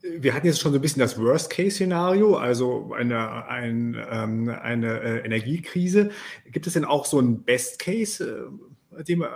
[0.02, 5.24] wir hatten jetzt schon so ein bisschen das Worst-Case-Szenario, also eine, ein, ähm, eine äh,
[5.24, 6.10] Energiekrise.
[6.50, 8.50] Gibt es denn auch so ein Best-Case,
[8.96, 9.26] äh, den, äh,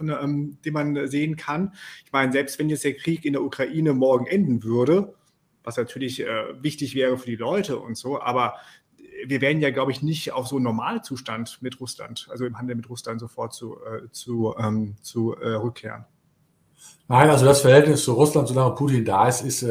[0.00, 1.72] ähm, den, man sehen kann?
[2.04, 5.14] Ich meine, selbst wenn jetzt der Krieg in der Ukraine morgen enden würde,
[5.62, 8.54] was natürlich äh, wichtig wäre für die Leute und so, aber
[9.26, 12.76] wir werden ja, glaube ich, nicht auf so einen Normalzustand mit Russland, also im Handel
[12.76, 16.04] mit Russland sofort zu, äh, zu, ähm, zu äh, rückkehren.
[17.08, 19.66] Nein, also das Verhältnis zu Russland, solange Putin da ist, ist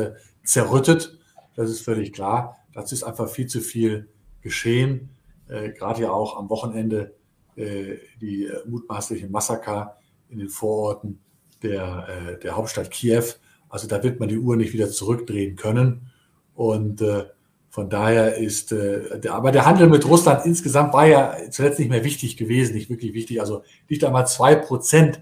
[0.48, 1.18] zerrüttet.
[1.56, 2.58] Das ist völlig klar.
[2.74, 4.10] Dazu ist einfach viel zu viel
[4.42, 5.10] geschehen.
[5.48, 7.16] Äh, gerade ja auch am Wochenende
[7.56, 9.98] äh, die mutmaßlichen Massaker
[10.30, 11.20] in den Vororten
[11.64, 13.24] der, äh, der Hauptstadt Kiew.
[13.70, 16.12] Also da wird man die Uhr nicht wieder zurückdrehen können.
[16.56, 17.26] Und äh,
[17.70, 21.90] von daher ist, äh, der, aber der Handel mit Russland insgesamt war ja zuletzt nicht
[21.90, 23.42] mehr wichtig gewesen, nicht wirklich wichtig.
[23.42, 25.20] Also nicht einmal zwei Prozent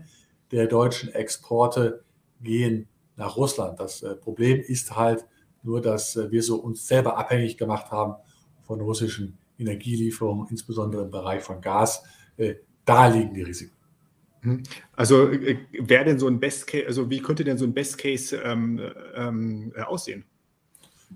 [0.51, 2.03] der deutschen Exporte
[2.41, 3.79] gehen nach Russland.
[3.79, 5.25] Das äh, Problem ist halt
[5.63, 8.15] nur, dass äh, wir so uns selber abhängig gemacht haben
[8.63, 12.03] von russischen Energielieferungen, insbesondere im Bereich von Gas.
[12.37, 13.75] Äh, da liegen die Risiken.
[14.41, 14.63] Mhm.
[14.95, 18.35] Also wäre denn so ein Best Case, also wie könnte denn so ein Best Case
[18.37, 18.79] ähm,
[19.15, 20.25] ähm, aussehen?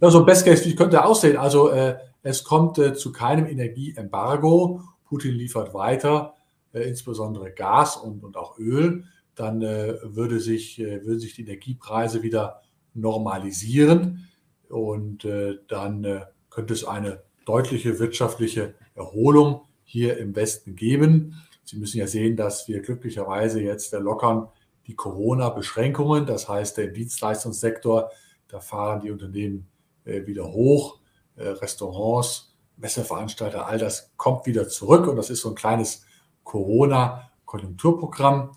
[0.02, 1.36] Ja, so ein Best Case, wie könnte er aussehen?
[1.36, 1.72] Also
[2.22, 4.82] es kommt zu keinem Energieembargo.
[5.04, 6.36] Putin liefert weiter,
[6.72, 9.04] insbesondere Gas und, und auch Öl
[9.40, 12.62] dann äh, würde sich, äh, würden sich die Energiepreise wieder
[12.94, 14.28] normalisieren
[14.68, 21.42] und äh, dann könnte es eine deutliche wirtschaftliche Erholung hier im Westen geben.
[21.64, 24.50] Sie müssen ja sehen, dass wir glücklicherweise jetzt lockern
[24.88, 26.26] die Corona-Beschränkungen.
[26.26, 28.10] Das heißt, der Dienstleistungssektor,
[28.48, 29.68] da fahren die Unternehmen
[30.04, 31.00] wieder hoch.
[31.38, 35.08] Restaurants, Messeveranstalter, all das kommt wieder zurück.
[35.08, 36.06] Und das ist so ein kleines
[36.44, 38.50] Corona-Konjunkturprogramm.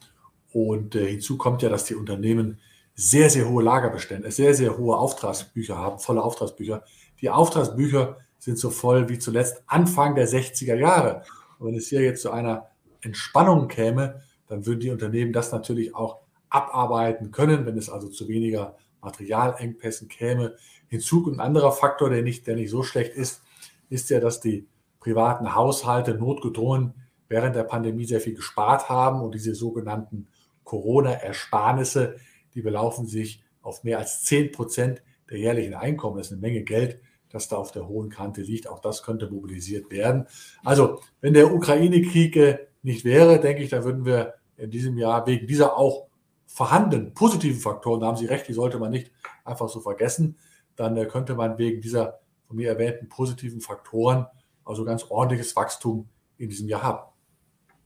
[0.53, 2.59] Und äh, hinzu kommt ja, dass die Unternehmen
[2.95, 6.85] sehr, sehr hohe Lagerbestände, sehr, sehr hohe Auftragsbücher haben, volle Auftragsbücher.
[7.21, 11.23] Die Auftragsbücher sind so voll wie zuletzt Anfang der 60er Jahre.
[11.59, 12.69] Und wenn es hier jetzt zu einer
[13.01, 16.19] Entspannung käme, dann würden die Unternehmen das natürlich auch
[16.51, 17.65] abarbeiten können.
[17.65, 20.57] Wenn es also zu weniger Materialengpässen käme.
[20.89, 23.43] Hinzu ein anderer Faktor, der nicht, der nicht so schlecht ist,
[23.89, 24.67] ist ja, dass die
[25.01, 26.95] privaten Haushalte notgedrungen
[27.29, 30.29] während der Pandemie sehr viel gespart haben und diese sogenannten
[30.65, 32.17] Corona-Ersparnisse,
[32.55, 36.19] die belaufen sich auf mehr als 10 Prozent der jährlichen Einkommen.
[36.19, 38.69] Das ist eine Menge Geld, das da auf der hohen Kante liegt.
[38.69, 40.27] Auch das könnte mobilisiert werden.
[40.65, 45.27] Also, wenn der Ukraine-Krieg äh, nicht wäre, denke ich, da würden wir in diesem Jahr
[45.27, 46.09] wegen dieser auch
[46.47, 49.11] vorhandenen positiven Faktoren, da haben Sie recht, die sollte man nicht
[49.45, 50.37] einfach so vergessen,
[50.77, 54.27] dann äh, könnte man wegen dieser von mir erwähnten positiven Faktoren
[54.65, 57.13] also ganz ordentliches Wachstum in diesem Jahr haben.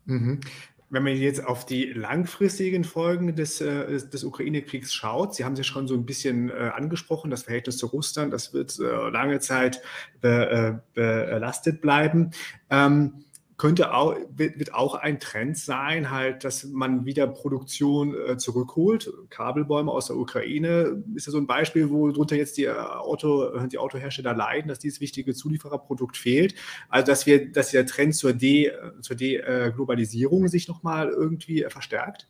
[0.04, 0.40] Mhm.
[0.88, 5.66] Wenn man jetzt auf die langfristigen Folgen des, äh, des Ukraine-Kriegs schaut, Sie haben sich
[5.66, 9.82] schon so ein bisschen äh, angesprochen, das Verhältnis zu Russland, das wird äh, lange Zeit
[10.20, 12.30] be, belastet bleiben.
[12.70, 13.25] Ähm,
[13.56, 19.10] könnte auch, wird, auch ein Trend sein, halt, dass man wieder Produktion äh, zurückholt.
[19.30, 23.78] Kabelbäume aus der Ukraine ist ja so ein Beispiel, wo drunter jetzt die, Auto, die
[23.78, 26.54] Autohersteller leiden, dass dieses wichtige Zuliefererprodukt fehlt.
[26.90, 31.70] Also dass wir, dass der Trend zur De, zur Deglobalisierung äh, sich nochmal irgendwie äh,
[31.70, 32.28] verstärkt?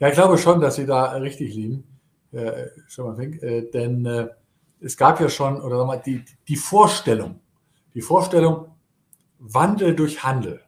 [0.00, 1.84] Ja, ich glaube schon, dass Sie da richtig liegen,
[2.32, 4.28] äh, äh, denn äh,
[4.80, 7.40] es gab ja schon, oder sag mal, die, die Vorstellung,
[7.94, 8.73] die Vorstellung,
[9.38, 10.60] Wandel durch Handel.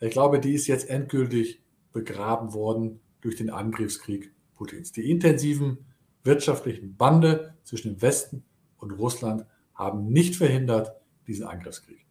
[0.00, 4.92] Ich glaube, die ist jetzt endgültig begraben worden durch den Angriffskrieg Putins.
[4.92, 5.86] Die intensiven
[6.22, 8.44] wirtschaftlichen Bande zwischen dem Westen
[8.76, 10.92] und Russland haben nicht verhindert
[11.26, 12.06] diesen Angriffskrieg.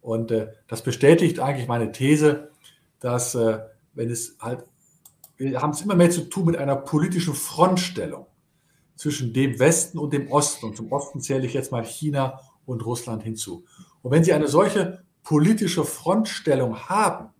[0.00, 2.50] Und äh, das bestätigt eigentlich meine These,
[3.00, 3.60] dass äh,
[3.94, 4.64] wenn es halt,
[5.36, 8.26] wir haben es immer mehr zu tun mit einer politischen Frontstellung
[8.96, 10.66] zwischen dem Westen und dem Osten.
[10.66, 13.64] Und zum Osten zähle ich jetzt mal China und Russland hinzu.
[14.02, 17.30] Und wenn Sie eine solche politische Frontstellung haben,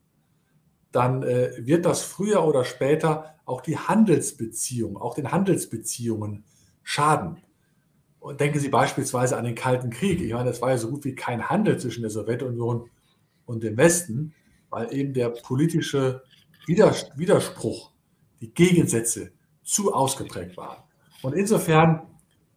[0.92, 6.44] dann äh, wird das früher oder später auch die Handelsbeziehungen, auch den Handelsbeziehungen
[6.82, 7.38] schaden.
[8.18, 10.20] Und denken Sie beispielsweise an den Kalten Krieg.
[10.20, 12.90] Ich meine, es war ja so gut wie kein Handel zwischen der Sowjetunion
[13.46, 14.34] und dem Westen,
[14.70, 16.22] weil eben der politische
[16.66, 17.92] Widerspruch,
[18.40, 20.82] die Gegensätze zu ausgeprägt waren.
[21.22, 22.06] Und insofern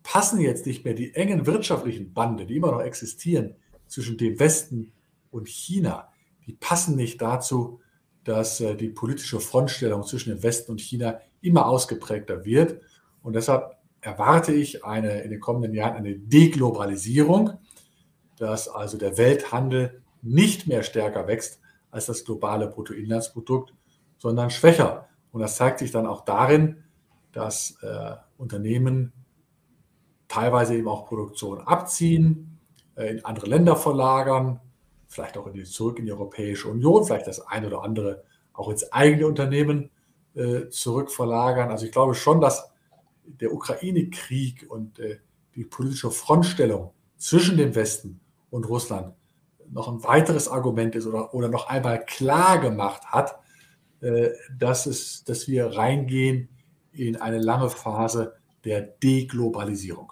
[0.04, 3.56] passen jetzt nicht mehr die engen wirtschaftlichen Bande, die immer noch existieren,
[3.92, 4.94] zwischen dem Westen
[5.32, 6.08] und China,
[6.48, 7.82] die passen nicht dazu,
[8.24, 12.82] dass äh, die politische Frontstellung zwischen dem Westen und China immer ausgeprägter wird.
[13.22, 17.60] Und deshalb erwarte ich eine, in den kommenden Jahren eine Deglobalisierung,
[18.38, 23.74] dass also der Welthandel nicht mehr stärker wächst als das globale Bruttoinlandsprodukt,
[24.18, 25.10] sondern schwächer.
[25.34, 26.84] Und das zeigt sich dann auch darin,
[27.34, 29.12] dass äh, Unternehmen
[30.30, 32.51] teilweise eben auch Produktion abziehen,
[32.96, 34.60] in andere Länder verlagern,
[35.08, 38.24] vielleicht auch in die, zurück in die Europäische Union, vielleicht das eine oder andere
[38.54, 39.90] auch ins eigene Unternehmen
[40.36, 41.70] äh, zurückverlagern.
[41.70, 42.72] Also ich glaube schon, dass
[43.26, 45.20] der Ukraine-Krieg und äh,
[45.56, 49.14] die politische Frontstellung zwischen dem Westen und Russland
[49.70, 53.40] noch ein weiteres Argument ist oder, oder noch einmal klar gemacht hat,
[54.02, 56.50] äh, dass, es, dass wir reingehen
[56.92, 60.12] in eine lange Phase der Deglobalisierung.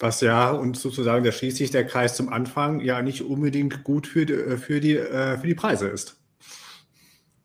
[0.00, 4.06] Was ja, und sozusagen, da schließt sich der Kreis zum Anfang, ja nicht unbedingt gut
[4.06, 6.18] für die, äh, für die, äh, für die Preise ist.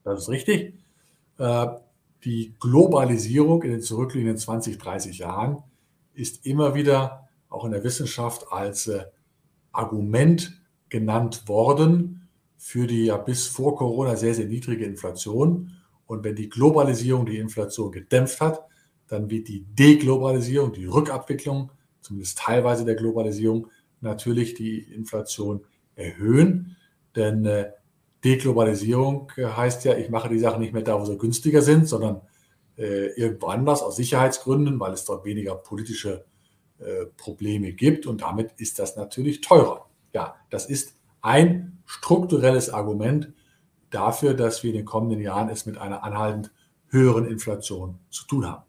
[0.06, 0.74] Das ist richtig.
[1.38, 1.68] Äh,
[2.24, 5.64] die Globalisierung in den zurückliegenden 20, 30 Jahren
[6.14, 8.90] ist immer wieder auch in der Wissenschaft als
[9.74, 15.74] Argument genannt worden für die ja bis vor Corona sehr, sehr niedrige Inflation.
[16.08, 18.62] Und wenn die Globalisierung die Inflation gedämpft hat,
[19.08, 21.72] dann wird die Deglobalisierung, die Rückabwicklung
[22.06, 23.68] zumindest teilweise der Globalisierung,
[24.02, 25.66] natürlich die Inflation
[25.96, 26.78] erhöhen.
[27.16, 27.72] Denn äh,
[28.24, 31.88] Deglobalisierung äh, heißt ja, ich mache die Sachen nicht mehr da, wo sie günstiger sind,
[31.88, 32.22] sondern
[32.78, 36.26] äh, irgendwo anders aus Sicherheitsgründen, weil es dort weniger politische
[36.80, 38.06] äh, Probleme gibt.
[38.06, 39.90] Und damit ist das natürlich teurer.
[40.14, 43.34] Ja, das ist ein strukturelles Argument
[43.90, 46.52] dafür, dass wir in den kommenden Jahren es mit einer anhaltend
[46.90, 48.64] höheren Inflation zu tun haben.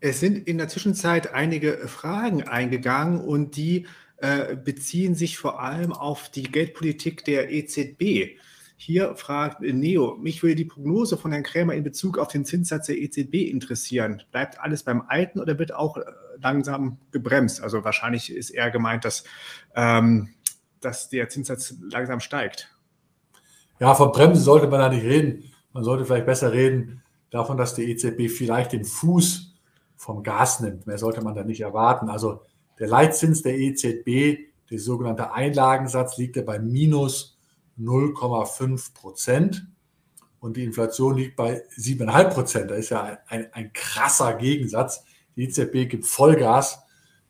[0.00, 3.86] Es sind in der Zwischenzeit einige Fragen eingegangen und die
[4.18, 8.38] äh, beziehen sich vor allem auf die Geldpolitik der EZB.
[8.76, 12.86] Hier fragt Neo, mich würde die Prognose von Herrn Krämer in Bezug auf den Zinssatz
[12.86, 14.22] der EZB interessieren.
[14.30, 16.02] Bleibt alles beim Alten oder wird auch äh,
[16.40, 17.60] langsam gebremst?
[17.60, 19.24] Also wahrscheinlich ist eher gemeint, dass,
[19.74, 20.28] ähm,
[20.80, 22.72] dass der Zinssatz langsam steigt.
[23.80, 25.52] Ja, von Bremsen sollte man da nicht reden.
[25.72, 29.47] Man sollte vielleicht besser reden davon, dass die EZB vielleicht den Fuß
[29.98, 30.86] vom Gas nimmt.
[30.86, 32.08] Mehr sollte man da nicht erwarten.
[32.08, 32.40] Also
[32.78, 34.38] der Leitzins der EZB,
[34.70, 37.38] der sogenannte Einlagensatz, liegt ja bei minus
[37.78, 39.66] 0,5 Prozent.
[40.40, 42.70] und die Inflation liegt bei 7,5 Prozent.
[42.70, 45.04] Das ist ja ein, ein, ein, krasser Gegensatz.
[45.34, 46.78] Die EZB gibt Vollgas,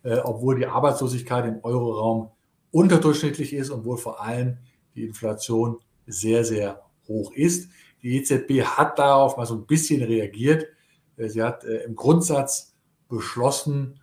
[0.02, 2.30] äh, obwohl die Arbeitslosigkeit im Euroraum
[2.70, 4.58] unterdurchschnittlich ist und wohl vor allem
[4.94, 7.70] die Inflation sehr, sehr hoch ist.
[8.02, 10.66] Die EZB hat darauf mal so ein bisschen reagiert.
[11.18, 12.74] Äh, sie hat äh, im Grundsatz
[13.08, 14.00] beschlossen,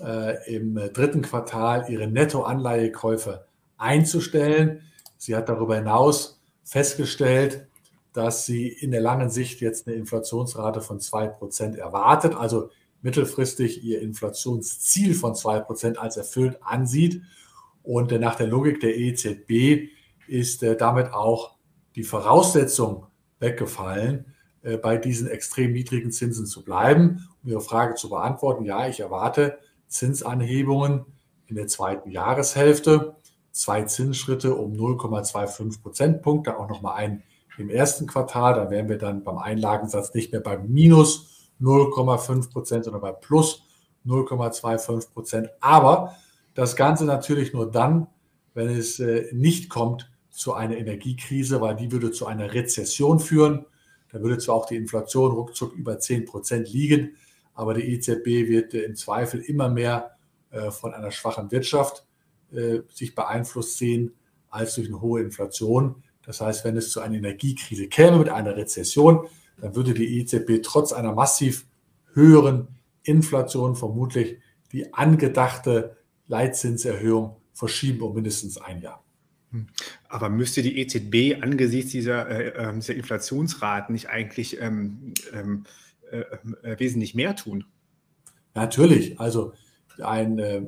[0.00, 4.82] äh, im dritten Quartal ihre Nettoanleihekäufe einzustellen.
[5.16, 7.66] Sie hat darüber hinaus festgestellt,
[8.12, 14.00] dass sie in der langen Sicht jetzt eine Inflationsrate von 2% erwartet, also mittelfristig ihr
[14.00, 17.22] Inflationsziel von 2% als erfüllt ansieht.
[17.82, 19.88] Und nach der Logik der EZB
[20.26, 21.56] ist damit auch
[21.94, 23.06] die Voraussetzung
[23.38, 24.34] weggefallen,
[24.76, 27.28] bei diesen extrem niedrigen Zinsen zu bleiben.
[27.42, 31.06] Um Ihre Frage zu beantworten, ja, ich erwarte Zinsanhebungen
[31.46, 33.16] in der zweiten Jahreshälfte,
[33.52, 37.22] zwei Zinsschritte um 0,25 Prozentpunkte, auch nochmal ein
[37.58, 38.54] im ersten Quartal.
[38.54, 43.64] Da wären wir dann beim Einlagensatz nicht mehr bei minus 0,5 Prozent, sondern bei plus
[44.06, 45.50] 0,25 Prozent.
[45.60, 46.14] Aber
[46.54, 48.06] das Ganze natürlich nur dann,
[48.54, 53.66] wenn es äh, nicht kommt zu einer Energiekrise, weil die würde zu einer Rezession führen.
[54.10, 57.16] Da würde zwar auch die Inflation ruckzuck über 10 Prozent liegen,
[57.54, 60.16] aber die EZB wird im Zweifel immer mehr
[60.50, 62.06] äh, von einer schwachen Wirtschaft
[62.52, 64.14] äh, sich beeinflusst sehen
[64.48, 66.02] als durch eine hohe Inflation.
[66.22, 69.26] Das heißt, wenn es zu einer Energiekrise käme mit einer Rezession,
[69.60, 71.66] dann würde die EZB trotz einer massiv
[72.12, 72.68] höheren
[73.02, 74.38] Inflation vermutlich
[74.72, 79.02] die angedachte Leitzinserhöhung verschieben um mindestens ein Jahr.
[79.50, 79.66] Hm.
[80.08, 85.64] Aber müsste die EZB angesichts dieser, äh, ähm, dieser Inflationsraten nicht eigentlich ähm, ähm,
[86.10, 86.24] äh,
[86.62, 87.64] äh, wesentlich mehr tun?
[88.54, 89.18] Natürlich.
[89.20, 89.54] Also
[90.02, 90.62] ein, äh,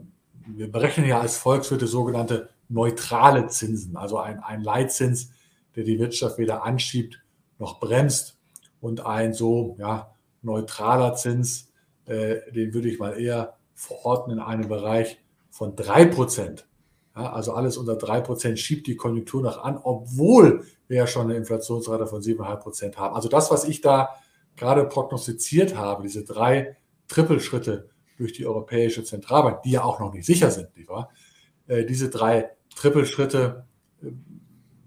[0.47, 5.33] wir berechnen ja als Volkswirte sogenannte neutrale Zinsen, also ein, ein Leitzins,
[5.77, 7.21] der die Wirtschaft weder anschiebt
[7.59, 8.38] noch bremst.
[8.81, 11.69] Und ein so ja, neutraler Zins,
[12.07, 15.19] äh, den würde ich mal eher verorten in einem Bereich
[15.51, 16.66] von 3 Prozent.
[17.20, 21.37] Ja, also alles unter 3% schiebt die Konjunktur noch an, obwohl wir ja schon eine
[21.37, 23.14] Inflationsrate von 7,5% haben.
[23.14, 24.09] Also das, was ich da
[24.56, 26.78] gerade prognostiziert habe, diese drei
[27.09, 31.11] Trippelschritte durch die Europäische Zentralbank, die ja auch noch nicht sicher sind, nicht wahr?
[31.66, 33.66] Äh, diese drei Trippelschritte
[34.02, 34.06] äh,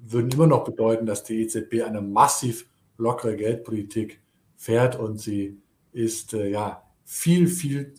[0.01, 2.67] würden immer noch bedeuten, dass die EZB eine massiv
[2.97, 4.23] lockere Geldpolitik
[4.55, 7.93] fährt und sie ist äh, ja viel, viel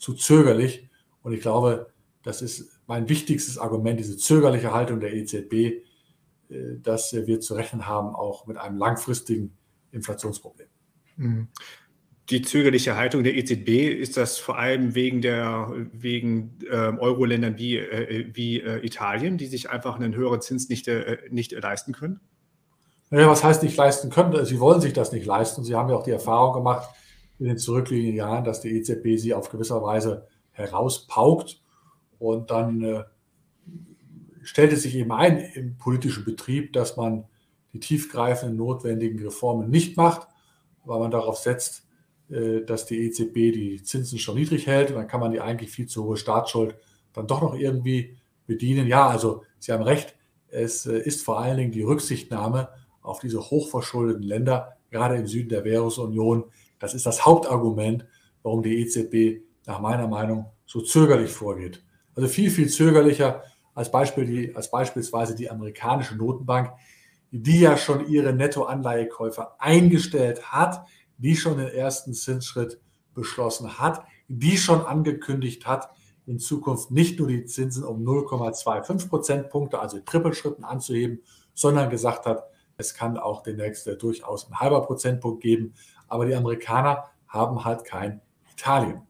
[0.00, 0.88] zu zögerlich.
[1.22, 1.92] Und ich glaube,
[2.24, 5.80] das ist mein wichtigstes Argument, diese zögerliche Haltung der EZB, äh,
[6.82, 9.56] dass wir zu rechnen haben, auch mit einem langfristigen
[9.92, 10.68] Inflationsproblem.
[11.16, 11.48] Mhm.
[12.28, 17.78] Die zögerliche Haltung der EZB, ist das vor allem wegen, der, wegen ähm, Euro-Ländern wie,
[17.78, 20.86] äh, wie äh, Italien, die sich einfach einen höheren Zins nicht,
[21.30, 22.20] nicht leisten können?
[23.08, 24.44] Naja, was heißt nicht leisten können?
[24.44, 25.64] Sie wollen sich das nicht leisten.
[25.64, 26.90] Sie haben ja auch die Erfahrung gemacht
[27.38, 31.61] in den zurückliegenden Jahren, dass die EZB sie auf gewisser Weise herauspaukt
[32.22, 33.04] und dann äh,
[34.44, 37.24] stellte sich eben ein im politischen Betrieb, dass man
[37.72, 40.28] die tiefgreifenden notwendigen Reformen nicht macht,
[40.84, 41.84] weil man darauf setzt,
[42.30, 44.90] äh, dass die EZB die Zinsen schon niedrig hält.
[44.90, 46.76] Und dann kann man die eigentlich viel zu hohe Staatsschuld
[47.12, 48.86] dann doch noch irgendwie bedienen.
[48.86, 50.14] Ja, also Sie haben recht,
[50.46, 52.68] es äh, ist vor allen Dingen die Rücksichtnahme
[53.00, 56.44] auf diese hochverschuldeten Länder, gerade im Süden der Währungsunion.
[56.78, 58.06] Das ist das Hauptargument,
[58.44, 61.82] warum die EZB nach meiner Meinung so zögerlich vorgeht.
[62.14, 63.42] Also viel, viel zögerlicher
[63.74, 66.72] als, Beispiel die, als beispielsweise die amerikanische Notenbank,
[67.30, 72.80] die ja schon ihre Nettoanleihekäufe eingestellt hat, die schon den ersten Zinsschritt
[73.14, 75.90] beschlossen hat, die schon angekündigt hat,
[76.26, 81.22] in Zukunft nicht nur die Zinsen um 0,25 Prozentpunkte, also Trippelschritten anzuheben,
[81.54, 82.44] sondern gesagt hat,
[82.76, 85.74] es kann auch demnächst durchaus ein halber Prozentpunkt geben.
[86.08, 88.20] Aber die Amerikaner haben halt kein
[88.52, 89.02] Italien.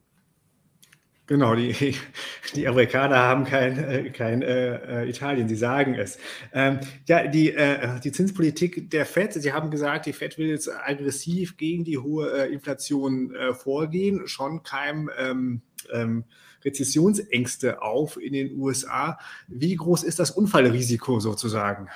[1.32, 1.96] Genau, die,
[2.54, 6.18] die Amerikaner haben kein, äh, kein äh, äh, Italien, sie sagen es.
[6.52, 10.68] Ähm, ja, die, äh, die Zinspolitik der FED, Sie haben gesagt, die FED will jetzt
[10.68, 16.24] aggressiv gegen die hohe äh, Inflation äh, vorgehen, schon kein ähm, ähm,
[16.66, 19.18] Rezessionsängste auf in den USA.
[19.48, 21.88] Wie groß ist das Unfallrisiko sozusagen?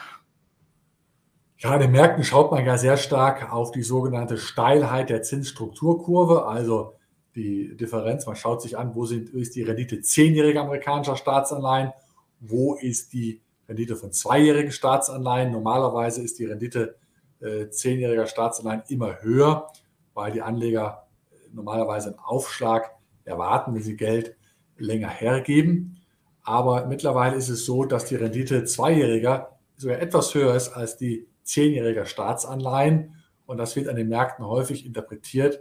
[1.58, 6.46] Ja, in den Märkten schaut man ja sehr stark auf die sogenannte Steilheit der Zinsstrukturkurve,
[6.46, 6.94] also
[7.36, 8.26] die Differenz.
[8.26, 11.92] Man schaut sich an, wo sind, ist die Rendite zehnjähriger amerikanischer Staatsanleihen,
[12.40, 15.52] wo ist die Rendite von zweijährigen Staatsanleihen.
[15.52, 16.96] Normalerweise ist die Rendite
[17.40, 19.70] äh, zehnjähriger Staatsanleihen immer höher,
[20.14, 22.90] weil die Anleger äh, normalerweise einen Aufschlag
[23.24, 24.36] erwarten, wenn sie Geld
[24.78, 26.00] länger hergeben.
[26.42, 31.26] Aber mittlerweile ist es so, dass die Rendite zweijähriger sogar etwas höher ist als die
[31.42, 33.14] zehnjähriger Staatsanleihen.
[33.46, 35.60] Und das wird an den Märkten häufig interpretiert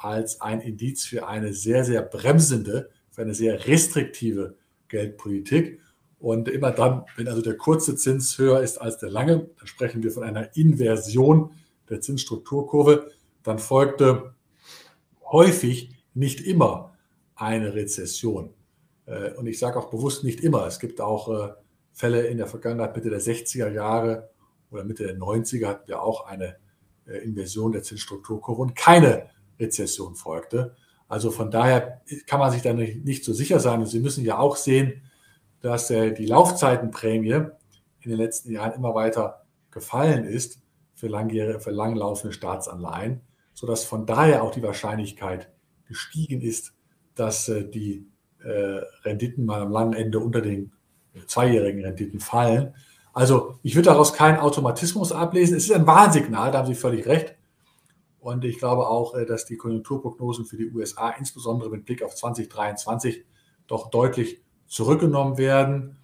[0.00, 4.56] als ein Indiz für eine sehr, sehr bremsende, für eine sehr restriktive
[4.88, 5.78] Geldpolitik.
[6.18, 10.02] Und immer dann, wenn also der kurze Zins höher ist als der lange, dann sprechen
[10.02, 11.50] wir von einer Inversion
[11.90, 13.10] der Zinsstrukturkurve,
[13.42, 14.34] dann folgte
[15.30, 16.96] häufig, nicht immer,
[17.36, 18.54] eine Rezession.
[19.06, 20.66] Äh, und ich sage auch bewusst nicht immer.
[20.66, 21.52] Es gibt auch äh,
[21.92, 24.30] Fälle in der Vergangenheit, Mitte der 60er Jahre
[24.70, 26.56] oder Mitte der 90er hatten wir auch eine
[27.06, 29.28] äh, Inversion der Zinsstrukturkurve und keine
[29.60, 30.74] Rezession folgte.
[31.08, 33.80] Also von daher kann man sich da nicht, so sicher sein.
[33.80, 35.02] Und Sie müssen ja auch sehen,
[35.60, 37.32] dass die Laufzeitenprämie
[38.00, 40.62] in den letzten Jahren immer weiter gefallen ist
[40.94, 41.08] für,
[41.60, 43.20] für langlaufende Staatsanleihen,
[43.54, 45.50] sodass von daher auch die Wahrscheinlichkeit
[45.86, 46.72] gestiegen ist,
[47.14, 48.06] dass die
[48.42, 50.72] äh, Renditen mal am langen Ende unter den
[51.26, 52.74] zweijährigen Renditen fallen.
[53.12, 55.56] Also ich würde daraus keinen Automatismus ablesen.
[55.56, 57.34] Es ist ein Warnsignal, da haben Sie völlig recht.
[58.20, 62.14] Und ich glaube auch, äh, dass die Konjunkturprognosen für die USA, insbesondere mit Blick auf
[62.14, 63.24] 2023,
[63.66, 65.98] doch deutlich zurückgenommen werden.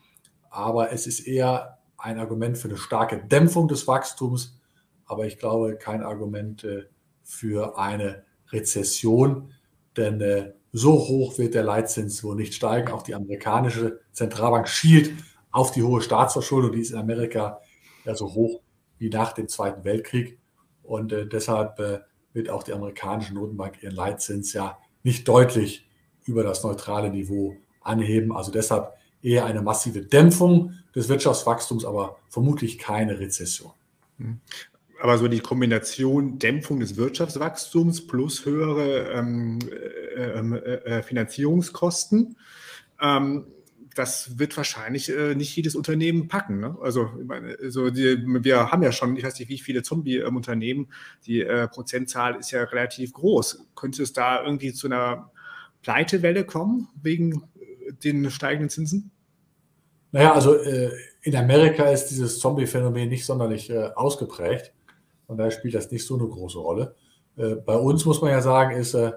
[0.51, 4.61] Aber es ist eher ein Argument für eine starke Dämpfung des Wachstums,
[5.05, 6.85] aber ich glaube kein Argument äh,
[7.23, 9.53] für eine Rezession,
[9.97, 12.93] denn so hoch wird der Leitzins wohl nicht steigen.
[12.93, 15.13] Auch die amerikanische Zentralbank schielt
[15.51, 16.73] auf die hohe Staatsverschuldung.
[16.73, 17.61] Die ist in Amerika
[18.05, 18.61] ja so hoch
[18.99, 20.39] wie nach dem Zweiten Weltkrieg.
[20.87, 22.01] Und äh, deshalb äh,
[22.33, 25.89] wird auch die amerikanische Notenbank ihren Leitzins ja nicht deutlich
[26.25, 28.35] über das neutrale Niveau anheben.
[28.35, 33.73] Also deshalb eher eine massive Dämpfung des Wirtschaftswachstums, aber vermutlich keine Rezession.
[34.19, 34.41] Hm
[35.01, 39.59] aber so die Kombination Dämpfung des Wirtschaftswachstums plus höhere ähm,
[40.17, 42.37] äh, ähm, äh, äh, Finanzierungskosten,
[43.01, 43.47] ähm,
[43.99, 46.61] das wird wahrscheinlich äh, nicht jedes Unternehmen packen.
[46.61, 46.77] Ne?
[46.81, 50.89] Also, meine, so die, wir haben ja schon, ich weiß nicht, wie viele Zombie-Unternehmen,
[51.27, 53.67] die äh, Prozentzahl ist ja relativ groß.
[53.75, 55.31] Könnte es da irgendwie zu einer
[55.83, 59.11] Pleitewelle kommen wegen äh, den steigenden Zinsen?
[60.13, 60.55] Naja, also
[61.23, 64.73] in Amerika ist dieses Zombie-Phänomen nicht sonderlich ausgeprägt.
[65.27, 66.95] Von daher spielt das nicht so eine große Rolle.
[67.37, 69.13] Äh, bei uns muss man ja sagen, ist, äh,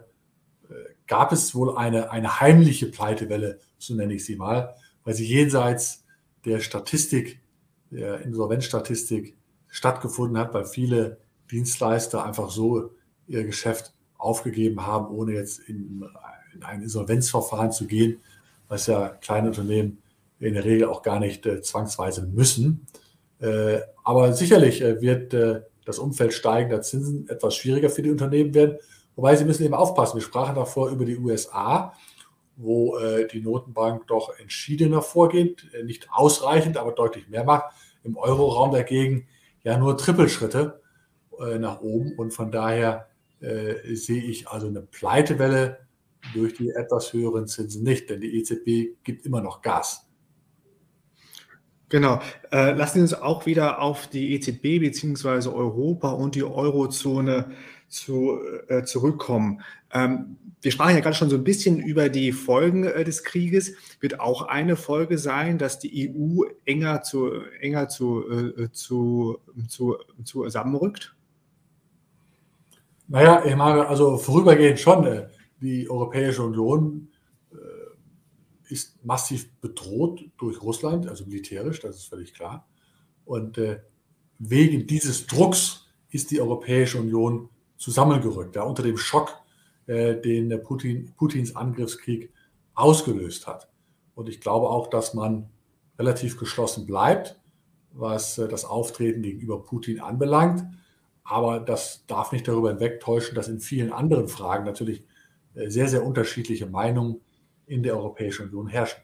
[1.10, 6.05] gab es wohl eine, eine heimliche Pleitewelle, so nenne ich sie mal, weil sie jenseits
[6.45, 7.41] der Statistik,
[7.89, 9.36] der Insolvenzstatistik
[9.68, 11.18] stattgefunden hat, weil viele
[11.49, 12.91] Dienstleister einfach so
[13.28, 16.05] ihr Geschäft aufgegeben haben, ohne jetzt in,
[16.53, 18.20] in ein Insolvenzverfahren zu gehen,
[18.68, 19.97] was ja kleine Unternehmen
[20.39, 22.86] in der Regel auch gar nicht äh, zwangsweise müssen.
[23.39, 28.53] Äh, aber sicherlich äh, wird äh, das Umfeld steigender Zinsen etwas schwieriger für die Unternehmen
[28.53, 28.78] werden.
[29.20, 30.16] Wobei sie müssen eben aufpassen.
[30.16, 31.94] Wir sprachen davor über die USA,
[32.56, 37.74] wo äh, die Notenbank doch entschiedener vorgeht, äh, nicht ausreichend, aber deutlich mehr macht.
[38.06, 39.28] Im Euroraum dagegen
[39.62, 40.80] ja nur Trippelschritte
[41.38, 42.14] äh, nach oben.
[42.16, 43.10] Und von daher
[43.42, 45.80] äh, sehe ich also eine Pleitewelle
[46.34, 50.08] durch die etwas höheren Zinsen nicht, denn die EZB gibt immer noch Gas.
[51.90, 52.22] Genau.
[52.54, 55.50] Äh, lassen Sie uns auch wieder auf die EZB bzw.
[55.50, 57.52] Europa und die Eurozone
[57.90, 59.62] zu, äh, zurückkommen.
[59.92, 63.74] Ähm, wir sprachen ja gerade schon so ein bisschen über die Folgen äh, des Krieges.
[64.00, 69.98] Wird auch eine Folge sein, dass die EU enger zu, enger zu, äh, zu, zu,
[70.24, 71.16] zu zusammenrückt?
[73.08, 75.06] Naja, ich meine, also vorübergehend schon.
[75.06, 75.28] Äh,
[75.62, 77.10] die Europäische Union
[78.70, 82.68] ist massiv bedroht durch Russland, also militärisch, das ist völlig klar.
[83.26, 83.82] Und äh,
[84.38, 87.50] wegen dieses Drucks ist die Europäische Union
[87.80, 89.42] zusammengerückt, ja, unter dem Schock,
[89.88, 92.32] äh, den Putin, Putins Angriffskrieg
[92.76, 93.70] ausgelöst hat.
[94.14, 95.50] Und ich glaube auch, dass man
[95.98, 97.40] relativ geschlossen bleibt,
[97.94, 100.64] was äh, das Auftreten gegenüber Putin anbelangt.
[101.24, 105.06] Aber das darf nicht darüber hinwegtäuschen, dass in vielen anderen Fragen natürlich
[105.56, 107.22] äh, sehr, sehr unterschiedliche Meinungen
[107.66, 109.02] in der Europäischen Union herrschen.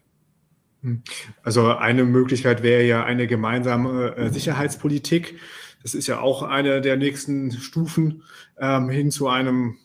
[0.81, 1.01] Hm.
[1.43, 5.39] Also eine Möglichkeit wäre ja eine gemeinsame äh, Sicherheitspolitik.
[5.85, 8.23] Das ist ja auch eine der nächsten Stufen
[8.57, 9.77] ähm, hin zu einem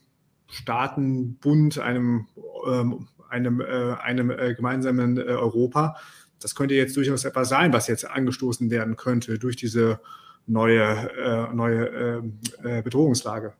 [0.46, 2.26] Staatenbund, einem,
[2.66, 5.96] ähm, einem, äh, einem äh, gemeinsamen äh, Europa.
[6.40, 10.00] Das könnte jetzt durchaus etwas sein, was jetzt angestoßen werden könnte durch diese
[10.46, 13.52] neue, äh, neue ähm, äh, Bedrohungslage.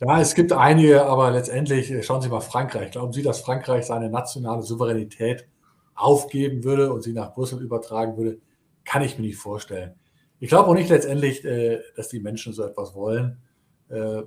[0.00, 2.90] Ja, es gibt einige, aber letztendlich äh, schauen Sie mal Frankreich.
[2.90, 5.46] Glauben Sie, dass Frankreich seine nationale Souveränität
[5.94, 8.40] aufgeben würde und sie nach Brüssel übertragen würde?
[8.84, 9.94] Kann ich mir nicht vorstellen.
[10.42, 13.40] Ich glaube auch nicht letztendlich, äh, dass die Menschen so etwas wollen.
[13.88, 14.22] Äh,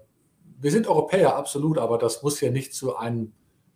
[0.61, 3.33] wir sind Europäer, absolut, aber das muss ja nicht zu, einem,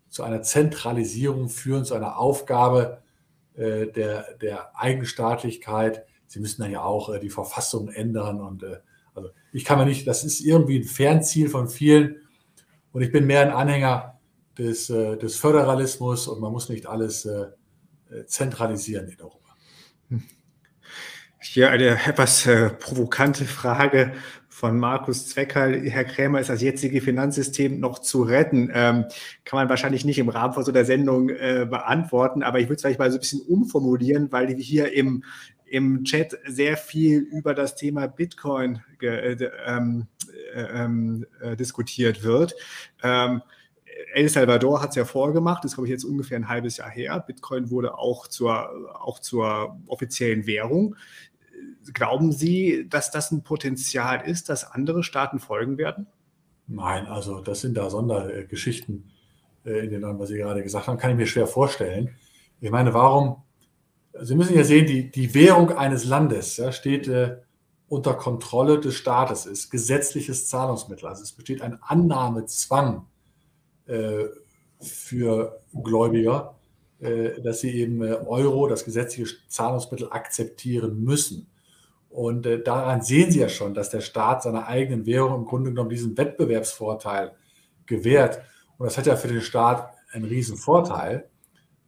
[0.08, 3.04] zu einer Zentralisierung führen, zu einer Aufgabe
[3.56, 8.40] der, der Eigenstaatlichkeit, Sie müssen dann ja auch die Verfassung ändern.
[8.40, 8.64] Und
[9.14, 12.22] also ich kann mir nicht, das ist irgendwie ein Fernziel von vielen.
[12.94, 14.18] Und ich bin mehr ein Anhänger
[14.58, 17.28] des, des Föderalismus und man muss nicht alles
[18.28, 19.58] zentralisieren in Europa.
[21.42, 24.12] Hier eine etwas äh, provokante Frage
[24.50, 25.80] von Markus Zweckal.
[25.90, 28.70] Herr Krämer, ist das jetzige Finanzsystem noch zu retten?
[28.74, 29.06] Ähm,
[29.46, 32.76] kann man wahrscheinlich nicht im Rahmen von so einer Sendung äh, beantworten, aber ich würde
[32.76, 35.24] es vielleicht mal so ein bisschen umformulieren, weil wir hier im,
[35.64, 40.08] im Chat sehr viel über das Thema Bitcoin äh, ähm,
[40.54, 42.54] äh, ähm, äh, diskutiert wird.
[43.02, 43.42] Ähm,
[44.14, 47.24] El Salvador hat es ja vorgemacht, das glaube ich, jetzt ungefähr ein halbes Jahr her.
[47.26, 48.70] Bitcoin wurde auch zur,
[49.02, 50.96] auch zur offiziellen Währung.
[51.94, 56.08] Glauben Sie, dass das ein Potenzial ist, dass andere Staaten folgen werden?
[56.68, 59.10] Nein, also das sind da Sondergeschichten
[59.66, 62.16] äh, in den, was Sie gerade gesagt haben, kann ich mir schwer vorstellen.
[62.62, 63.44] Ich meine, warum?
[64.22, 67.38] Sie müssen ja sehen, die, die Währung eines Landes ja, steht äh,
[67.88, 71.08] unter Kontrolle des Staates, ist gesetzliches Zahlungsmittel.
[71.08, 73.08] Also es besteht ein Annahmezwang
[73.88, 74.26] äh,
[74.80, 76.59] für Gläubiger,
[77.42, 81.48] dass sie eben äh, Euro, das gesetzliche Zahlungsmittel, akzeptieren müssen.
[82.10, 85.70] Und äh, daran sehen Sie ja schon, dass der Staat seiner eigenen Währung im Grunde
[85.70, 87.34] genommen diesen Wettbewerbsvorteil
[87.86, 88.42] gewährt.
[88.78, 91.30] Und das hat ja für den Staat einen riesen Vorteil,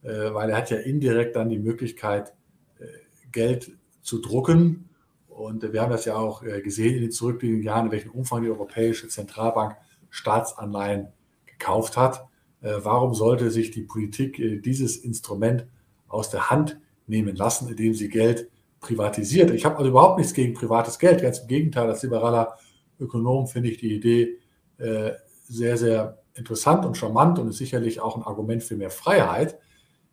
[0.03, 2.33] äh, weil er hat ja indirekt dann die Möglichkeit,
[2.79, 2.85] äh,
[3.31, 4.89] Geld zu drucken.
[5.27, 8.11] Und äh, wir haben das ja auch äh, gesehen in den zurückliegenden Jahren, in welchem
[8.11, 9.75] Umfang die Europäische Zentralbank
[10.11, 11.07] Staatsanleihen
[11.47, 12.27] gekauft hat.
[12.61, 15.65] Äh, warum sollte sich die Politik dieses Instrument
[16.07, 18.49] aus der Hand nehmen lassen, indem sie Geld
[18.79, 19.51] privatisiert.
[19.51, 21.21] Ich habe also überhaupt nichts gegen privates Geld.
[21.21, 22.57] Ganz im Gegenteil, als liberaler
[22.99, 24.39] Ökonom finde ich die Idee
[24.77, 25.11] äh,
[25.47, 29.59] sehr, sehr interessant und charmant und ist sicherlich auch ein Argument für mehr Freiheit.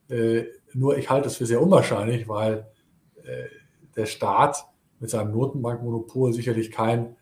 [0.08, 0.44] Äh,
[0.74, 2.66] nur ich halte es für sehr unwahrscheinlich, weil
[3.24, 3.44] äh,
[3.96, 4.66] der Staat
[5.00, 7.16] mit seinem Notenbankmonopol sicherlich kein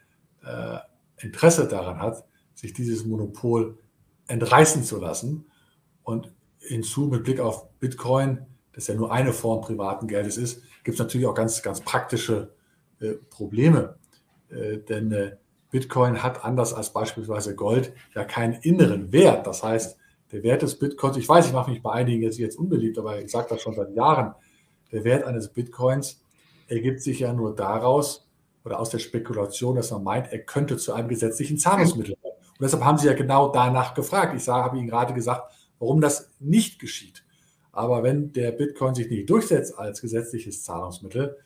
[0.45, 0.79] äh,
[1.19, 2.25] Interesse daran hat,
[2.55, 3.79] sich dieses Monopol
[4.29, 5.47] entreißen zu lassen.
[6.03, 10.95] Und hinzu mit Blick auf Bitcoin, das ja nur eine Form privaten Geldes ist, gibt
[10.95, 12.55] es natürlich auch ganz, ganz praktische
[13.01, 13.97] äh, Probleme.
[14.51, 15.37] Äh, denn äh,
[15.71, 19.47] Bitcoin hat anders als beispielsweise Gold ja keinen inneren Wert.
[19.47, 19.97] Das heißt,
[20.33, 23.21] der Wert des Bitcoins, ich weiß, ich mache mich bei einigen jetzt, jetzt unbeliebt, aber
[23.21, 24.35] ich sage das schon seit Jahren,
[24.93, 26.23] der Wert eines Bitcoins
[26.69, 28.27] ergibt sich ja nur daraus
[28.65, 32.46] oder aus der Spekulation, dass man meint, er könnte zu einem gesetzlichen Zahlungsmittel werden.
[32.59, 34.35] Und deshalb haben Sie ja genau danach gefragt.
[34.37, 37.25] Ich habe Ihnen gerade gesagt, warum das nicht geschieht.
[37.73, 41.37] Aber wenn der Bitcoin sich nicht durchsetzt als gesetzliches Zahlungsmittel,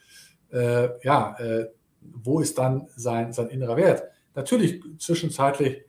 [0.52, 1.68] äh, ja, äh,
[2.00, 4.04] wo ist dann sein, sein innerer Wert?
[4.34, 5.82] Natürlich, zwischenzeitlich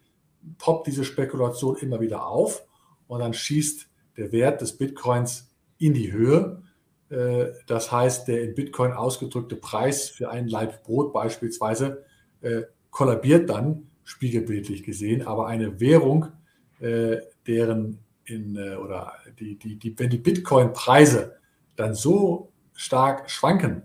[0.57, 2.65] poppt diese Spekulation immer wieder auf
[3.07, 6.63] und dann schießt der Wert des Bitcoins in die Höhe.
[7.09, 12.03] Äh, das heißt, der in Bitcoin ausgedrückte Preis für einen Leib Brot beispielsweise
[12.41, 16.27] äh, kollabiert dann, spiegelbildlich gesehen, aber eine Währung,
[16.81, 21.37] äh, deren in, äh, oder die, die, die, wenn die Bitcoin-Preise
[21.77, 23.83] dann so stark schwanken,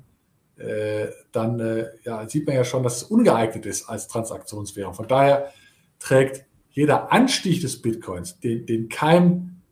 [0.56, 4.94] äh, dann äh, ja, sieht man ja schon, dass es ungeeignet ist als Transaktionswährung.
[4.94, 5.52] Von daher
[6.00, 9.62] trägt jeder Anstieg des Bitcoins den, den Keim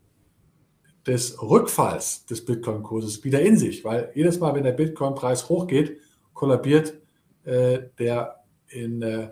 [1.05, 5.99] des Rückfalls des Bitcoin-Kurses wieder in sich, weil jedes Mal, wenn der Bitcoin-Preis hochgeht,
[6.33, 6.95] kollabiert
[7.45, 9.31] äh, der in äh,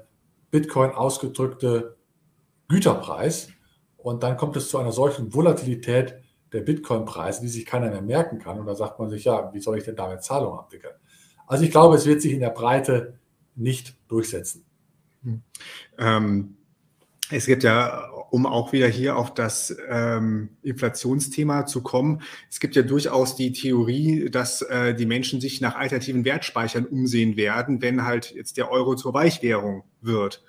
[0.53, 1.97] Bitcoin ausgedrückte
[2.69, 3.49] Güterpreis
[3.97, 6.23] und dann kommt es zu einer solchen Volatilität
[6.53, 8.61] der Bitcoin-Preise, die sich keiner mehr merken kann.
[8.61, 10.95] Und da sagt man sich, ja, wie soll ich denn damit Zahlungen abwickeln?
[11.47, 13.19] Also ich glaube, es wird sich in der Breite
[13.55, 14.65] nicht durchsetzen.
[15.23, 15.43] Hm.
[15.99, 16.57] Ähm,
[17.33, 22.77] es gibt ja, um auch wieder hier auf das ähm, Inflationsthema zu kommen, es gibt
[22.77, 28.05] ja durchaus die Theorie, dass äh, die Menschen sich nach alternativen Wertspeichern umsehen werden, wenn
[28.05, 30.43] halt jetzt der Euro zur Weichwährung wird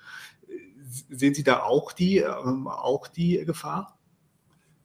[1.10, 3.98] sehen Sie da auch die, ähm, auch die Gefahr?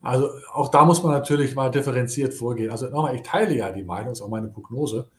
[0.01, 2.71] Also auch da muss man natürlich mal differenziert vorgehen.
[2.71, 5.09] Also nochmal, ich teile ja die Meinung, ist auch meine Prognose,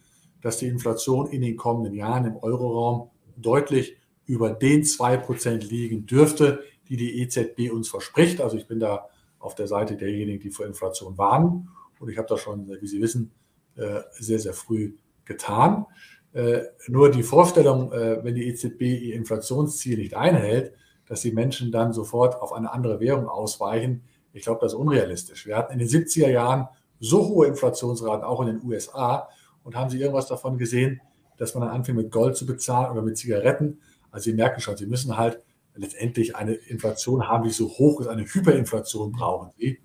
[0.41, 6.63] dass die Inflation in den kommenden Jahren im Euroraum deutlich über den 2% liegen dürfte,
[6.91, 8.41] die die EZB uns verspricht.
[8.41, 11.71] Also ich bin da auf der Seite derjenigen, die vor Inflation warnen.
[11.99, 13.31] Und ich habe das schon, wie Sie wissen,
[13.77, 15.87] äh, sehr, sehr früh getan.
[16.33, 20.75] Äh, nur die Vorstellung, äh, wenn die EZB ihr Inflationsziel nicht einhält,
[21.07, 25.47] dass die Menschen dann sofort auf eine andere Währung ausweichen, ich glaube, das ist unrealistisch.
[25.47, 26.69] Wir hatten in den 70er Jahren
[27.01, 29.29] so hohe Inflationsraten, auch in den USA,
[29.65, 31.01] und haben Sie irgendwas davon gesehen,
[31.37, 33.81] dass man dann anfängt mit Gold zu bezahlen oder mit Zigaretten?
[34.11, 35.43] Also Sie merken schon, Sie müssen halt
[35.75, 39.81] letztendlich eine Inflation haben, die so hoch ist, eine Hyperinflation brauchen Sie.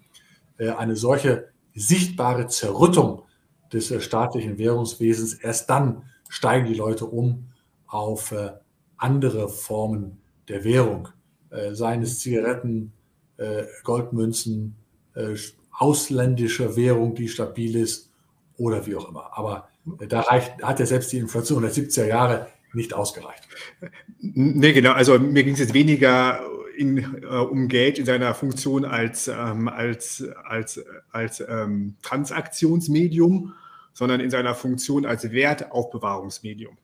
[0.57, 3.23] Äh, eine solche sichtbare Zerrüttung
[3.71, 7.49] des staatlichen Währungswesens, erst dann steigen die Leute um
[7.87, 8.51] auf äh,
[8.97, 11.09] andere Formen der Währung,
[11.49, 12.93] äh, seien es Zigaretten,
[13.37, 14.75] äh, Goldmünzen,
[15.15, 15.35] äh,
[15.71, 18.11] ausländische Währung, die stabil ist
[18.57, 19.37] oder wie auch immer.
[19.37, 19.67] Aber
[19.99, 23.47] äh, da reicht, hat ja selbst die Inflation der 70er Jahre nicht ausgereicht.
[24.19, 24.91] Nee, genau.
[24.91, 26.41] Also mir ging es jetzt weniger
[26.75, 33.53] in, äh, um Geld in seiner Funktion als, ähm, als, als, als ähm, Transaktionsmedium,
[33.93, 36.77] sondern in seiner Funktion als Wertaufbewahrungsmedium.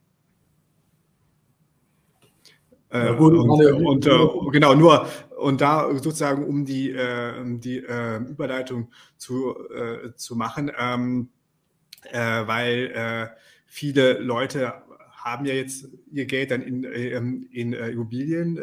[2.89, 7.77] Äh, ja, gut, und, und äh, genau, nur und da sozusagen, um die, äh, die
[7.77, 11.29] äh, Überleitung zu, äh, zu machen, ähm,
[12.11, 13.31] äh, weil
[13.65, 14.73] viele Leute
[15.23, 18.59] haben ja jetzt ihr Geld dann in, ähm, in, in Immobilien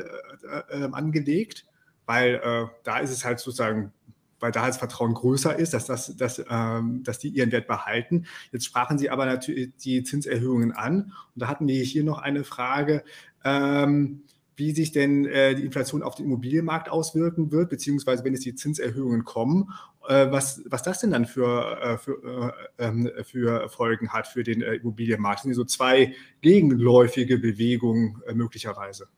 [0.71, 1.67] ähm, angelegt,
[2.07, 2.41] weil
[2.85, 3.93] da ist es halt sozusagen
[4.41, 8.27] weil da das Vertrauen größer ist, dass, das, dass, ähm, dass die ihren Wert behalten.
[8.53, 11.13] Jetzt sprachen Sie aber natürlich die Zinserhöhungen an.
[11.35, 13.03] Und da hatten wir hier noch eine Frage,
[13.45, 14.23] ähm,
[14.57, 18.55] wie sich denn äh, die Inflation auf den Immobilienmarkt auswirken wird, beziehungsweise wenn es die
[18.55, 19.98] Zinserhöhungen kommen, äh,
[20.31, 24.63] was, was das denn dann für, äh, für, äh, ähm, für Folgen hat für den
[24.63, 25.41] äh, Immobilienmarkt.
[25.41, 29.09] Das sind so zwei gegenläufige Bewegungen äh, möglicherweise.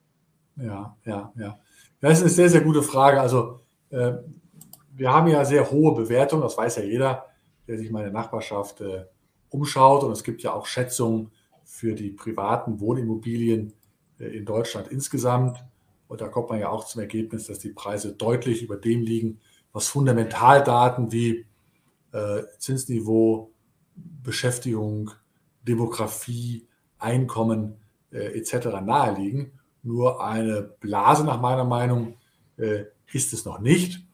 [0.57, 1.59] Ja, ja, ja.
[2.01, 3.20] Das ist eine sehr, sehr gute Frage.
[3.20, 3.61] Also
[3.91, 7.26] wir haben ja sehr hohe Bewertungen, das weiß ja jeder,
[7.66, 8.80] der sich mal in der Nachbarschaft
[9.51, 10.05] umschaut.
[10.05, 11.32] Und es gibt ja auch Schätzungen
[11.64, 13.72] für die privaten Wohnimmobilien
[14.18, 15.64] äh, in Deutschland insgesamt.
[16.09, 19.41] Und da kommt man ja auch zum Ergebnis, dass die Preise deutlich über dem liegen,
[19.73, 21.47] was Fundamentaldaten wie
[22.12, 23.53] äh, Zinsniveau,
[24.23, 25.11] Beschäftigung,
[25.62, 26.66] Demografie,
[26.99, 27.77] Einkommen
[28.12, 28.66] äh, etc.
[28.83, 29.53] naheliegen.
[29.83, 32.14] Nur eine Blase nach meiner Meinung
[32.59, 34.05] äh, ist es noch nicht.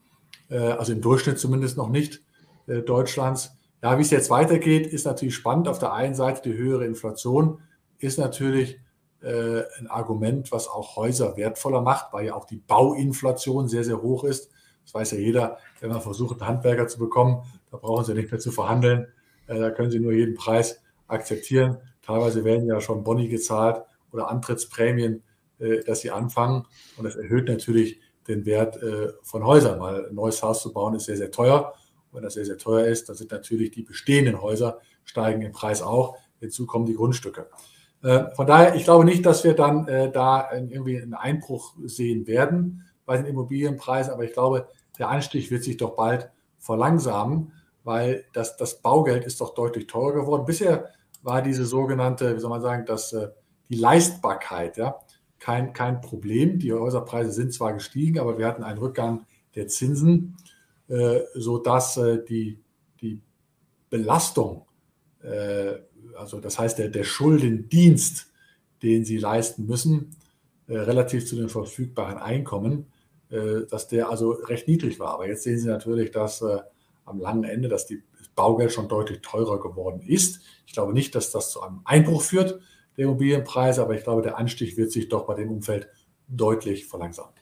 [0.49, 2.21] Äh, also im Durchschnitt zumindest noch nicht
[2.67, 3.51] äh, Deutschlands.
[3.83, 5.67] Ja, wie es jetzt weitergeht, ist natürlich spannend.
[5.67, 7.59] Auf der einen Seite die höhere Inflation
[7.99, 8.79] ist natürlich
[9.21, 14.01] äh, ein Argument, was auch Häuser wertvoller macht, weil ja auch die Bauinflation sehr, sehr
[14.01, 14.51] hoch ist.
[14.87, 18.31] Das weiß ja jeder, wenn man versucht, einen Handwerker zu bekommen, da brauchen Sie nicht
[18.31, 19.07] mehr zu verhandeln.
[19.47, 21.77] Äh, da können Sie nur jeden Preis akzeptieren.
[22.01, 23.83] Teilweise werden ja schon Boni gezahlt
[24.13, 25.23] oder Antrittsprämien,
[25.59, 26.65] äh, dass Sie anfangen.
[26.95, 28.77] Und das erhöht natürlich den Wert
[29.23, 31.73] von Häusern, weil ein neues Haus zu bauen ist sehr, sehr teuer.
[32.11, 35.53] Und wenn das sehr, sehr teuer ist, dann sind natürlich die bestehenden Häuser steigen im
[35.53, 36.17] Preis auch.
[36.41, 37.47] Hinzu kommen die Grundstücke.
[38.03, 42.27] Äh, von daher, ich glaube nicht, dass wir dann äh, da irgendwie einen Einbruch sehen
[42.27, 44.67] werden bei den Immobilienpreisen, aber ich glaube,
[44.99, 46.29] der Anstieg wird sich doch bald
[46.59, 47.53] verlangsamen,
[47.83, 50.45] weil das, das Baugeld ist doch deutlich teurer geworden.
[50.45, 50.91] Bisher
[51.23, 53.29] war diese sogenannte, wie soll man sagen, dass äh,
[53.69, 54.99] die Leistbarkeit ja,
[55.39, 56.59] kein, kein Problem.
[56.59, 60.37] Die Häuserpreise sind zwar gestiegen, aber wir hatten einen Rückgang der Zinsen,
[60.87, 62.59] äh, sodass äh, die,
[63.01, 63.21] die
[63.89, 64.67] Belastung
[65.23, 65.79] äh,
[66.17, 68.27] also das heißt der, der Schuldendienst,
[68.83, 70.15] den sie leisten müssen,
[70.67, 72.87] äh, relativ zu den verfügbaren Einkommen,
[73.29, 75.13] dass der also recht niedrig war.
[75.13, 76.59] Aber jetzt sehen Sie natürlich, dass äh,
[77.05, 80.41] am langen Ende, dass die, das Baugeld schon deutlich teurer geworden ist.
[80.65, 82.59] Ich glaube nicht, dass das zu einem Einbruch führt,
[82.95, 85.87] der Immobilienpreise, aber ich glaube, der Anstieg wird sich doch bei dem Umfeld
[86.27, 87.33] deutlich verlangsamen.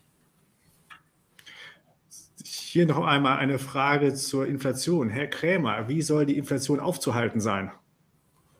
[2.44, 5.10] Hier noch einmal eine Frage zur Inflation.
[5.10, 7.72] Herr Krämer, wie soll die Inflation aufzuhalten sein?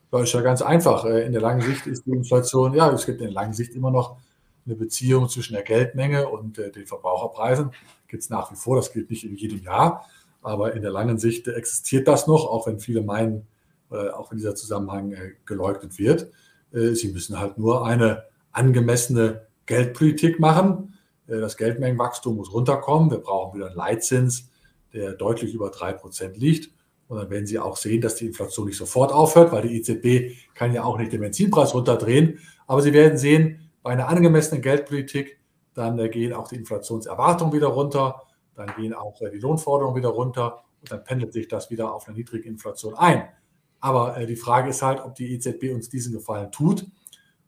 [0.10, 1.06] Das ist ja ganz einfach.
[1.06, 3.74] Äh, in der langen Sicht ist die Inflation, ja, es gibt in der langen Sicht
[3.76, 4.18] immer noch
[4.66, 7.72] eine Beziehung zwischen der Geldmenge und äh, den Verbraucherpreisen.
[8.08, 10.06] Gibt es nach wie vor, das gilt nicht in jedem Jahr,
[10.42, 13.48] aber in der langen Sicht existiert das noch, auch wenn viele meinen,
[13.92, 16.32] äh, auch wenn dieser Zusammenhang geleugnet wird.
[16.72, 20.98] Sie müssen halt nur eine angemessene Geldpolitik machen.
[21.26, 23.12] Das Geldmengenwachstum muss runterkommen.
[23.12, 24.50] Wir brauchen wieder einen Leitzins,
[24.92, 26.76] der deutlich über 3% liegt.
[27.08, 30.38] Und dann werden Sie auch sehen, dass die Inflation nicht sofort aufhört, weil die EZB
[30.56, 32.40] kann ja auch nicht den Benzinpreis runterdrehen.
[32.68, 35.40] Aber Sie werden sehen, bei einer angemessenen Geldpolitik,
[35.76, 38.24] dann äh, gehen auch die Inflationserwartungen wieder runter,
[38.56, 42.08] dann gehen auch äh, die Lohnforderungen wieder runter und dann pendelt sich das wieder auf
[42.08, 43.30] eine niedrige Inflation ein.
[43.80, 46.88] Aber äh, die Frage ist halt, ob die EZB uns diesen Gefallen tut,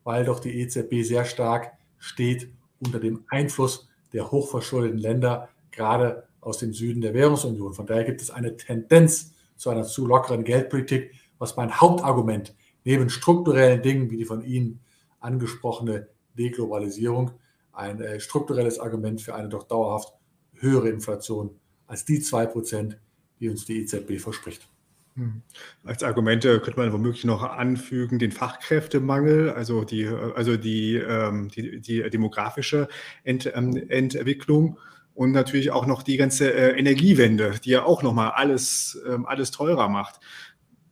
[0.04, 2.54] weil doch die EZB sehr stark steht
[2.86, 7.74] unter dem Einfluss der hochverschuldeten Länder, gerade aus dem Süden der Währungsunion.
[7.74, 13.10] Von daher gibt es eine Tendenz zu einer zu lockeren Geldpolitik, was mein Hauptargument neben
[13.10, 14.82] strukturellen Dingen wie die von Ihnen
[15.20, 17.32] angesprochene Deglobalisierung
[17.74, 20.14] ein äh, strukturelles Argument für eine doch dauerhaft
[20.54, 21.52] höhere Inflation
[21.86, 22.96] als die 2%,
[23.40, 24.68] die uns die EZB verspricht.
[25.16, 25.42] Hm.
[25.84, 31.82] Als Argumente könnte man womöglich noch anfügen den Fachkräftemangel, also die, also die, ähm, die,
[31.82, 32.88] die demografische
[33.24, 34.78] Ent, ähm, Entwicklung
[35.16, 39.52] und natürlich auch noch die ganze äh, Energiewende, die ja auch nochmal alles, ähm, alles
[39.52, 40.20] teurer macht.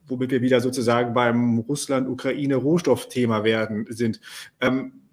[0.08, 4.22] womit wir wieder sozusagen beim Russland-Ukraine-Rohstoffthema werden sind.
[4.62, 5.05] Ähm,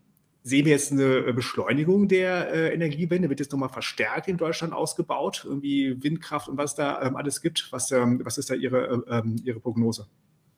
[0.42, 3.28] sehen wir jetzt eine Beschleunigung der äh, Energiewende?
[3.28, 5.44] Wird jetzt nochmal verstärkt in Deutschland ausgebaut?
[5.46, 7.68] Irgendwie Windkraft und was da ähm, alles gibt?
[7.70, 10.06] Was, ähm, was ist da Ihre, äh, ähm, Ihre Prognose?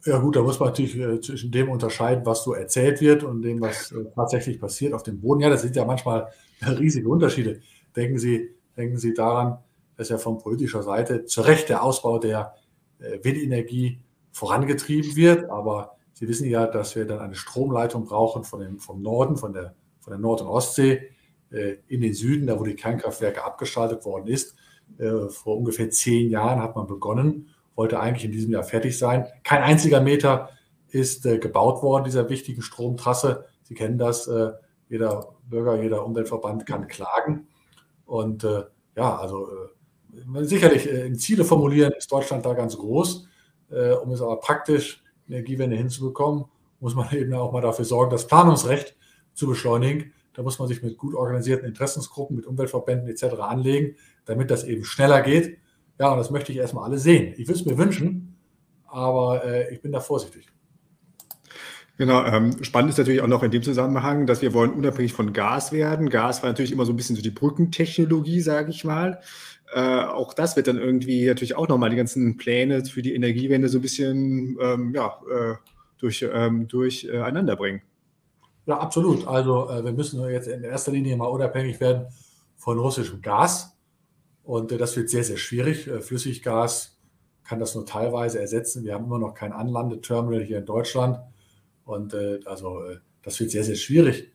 [0.05, 3.43] Ja gut, da muss man natürlich äh, zwischen dem unterscheiden, was so erzählt wird und
[3.43, 5.41] dem, was äh, tatsächlich passiert auf dem Boden.
[5.41, 6.29] Ja, das sind ja manchmal
[6.67, 7.61] riesige Unterschiede.
[7.97, 9.59] Denken Sie, denken Sie daran,
[9.97, 12.55] dass ja von politischer Seite zu Recht der Ausbau der
[12.99, 14.01] äh, Windenergie
[14.33, 15.49] vorangetrieben wird.
[15.49, 19.53] Aber Sie wissen ja, dass wir dann eine Stromleitung brauchen von dem, vom Norden, von
[19.53, 21.11] der, von der Nord- und Ostsee
[21.51, 24.55] äh, in den Süden, da wo die Kernkraftwerke abgeschaltet worden ist.
[24.99, 29.27] Äh, vor ungefähr zehn Jahren hat man begonnen, wollte eigentlich in diesem Jahr fertig sein.
[29.43, 30.51] Kein einziger Meter
[30.89, 33.47] ist äh, gebaut worden, dieser wichtigen Stromtrasse.
[33.65, 34.53] Sie kennen das, äh,
[34.89, 37.49] jeder Bürger, jeder Umweltverband kann klagen.
[38.07, 38.63] Und äh,
[38.97, 43.27] ja, also äh, sicherlich in Ziele formulieren ist Deutschland da ganz groß.
[44.05, 46.45] um es aber praktisch Energiewende hinzubekommen,
[46.81, 48.97] muss man eben auch mal dafür sorgen, das Planungsrecht
[49.33, 50.13] zu beschleunigen.
[50.35, 53.41] Da muss man sich mit gut organisierten Interessensgruppen, mit Umweltverbänden etc.
[53.41, 55.59] anlegen, damit das eben schneller geht.
[55.99, 57.35] Ja, und das möchte ich erstmal alle sehen.
[57.37, 58.37] Ich würde es mir wünschen,
[58.87, 60.49] aber äh, ich bin da vorsichtig.
[61.97, 65.33] Genau, ähm, spannend ist natürlich auch noch in dem Zusammenhang, dass wir wollen unabhängig von
[65.33, 66.11] Gas werden.
[66.11, 69.21] Gas war natürlich immer so ein bisschen so die Brückentechnologie, sage ich mal.
[69.75, 73.69] Äh, auch das wird dann irgendwie natürlich auch nochmal die ganzen Pläne für die Energiewende
[73.69, 75.55] so ein bisschen ähm, ja, äh,
[75.99, 77.83] durch, ähm, durcheinander bringen.
[78.67, 79.27] Ja, absolut.
[79.27, 82.07] Also äh, wir müssen jetzt in erster Linie mal unabhängig werden
[82.57, 83.77] von russischem Gas.
[84.45, 85.89] Und äh, das wird sehr, sehr schwierig.
[85.89, 86.97] Äh, Flüssiggas
[87.43, 88.85] kann das nur teilweise ersetzen.
[88.85, 91.19] Wir haben immer noch kein Anlandeterminal hier in Deutschland.
[91.85, 92.81] Und äh, also
[93.23, 94.31] das wird sehr, sehr schwierig,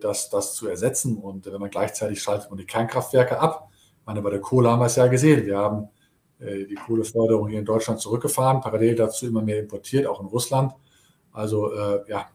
[0.00, 1.16] das, das zu ersetzen.
[1.16, 3.68] Und wenn man gleichzeitig schaltet man die Kernkraftwerke ab,
[4.08, 5.44] meine, bei der Kohle haben wir es ja gesehen.
[5.44, 5.88] Wir haben
[6.40, 10.72] äh, die Kohleförderung hier in Deutschland zurückgefahren, parallel dazu immer mehr importiert, auch in Russland.
[11.30, 12.26] Also äh, ja,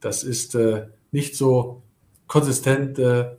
[0.00, 1.82] das ist äh, nicht so
[2.26, 3.30] konsistent, äh,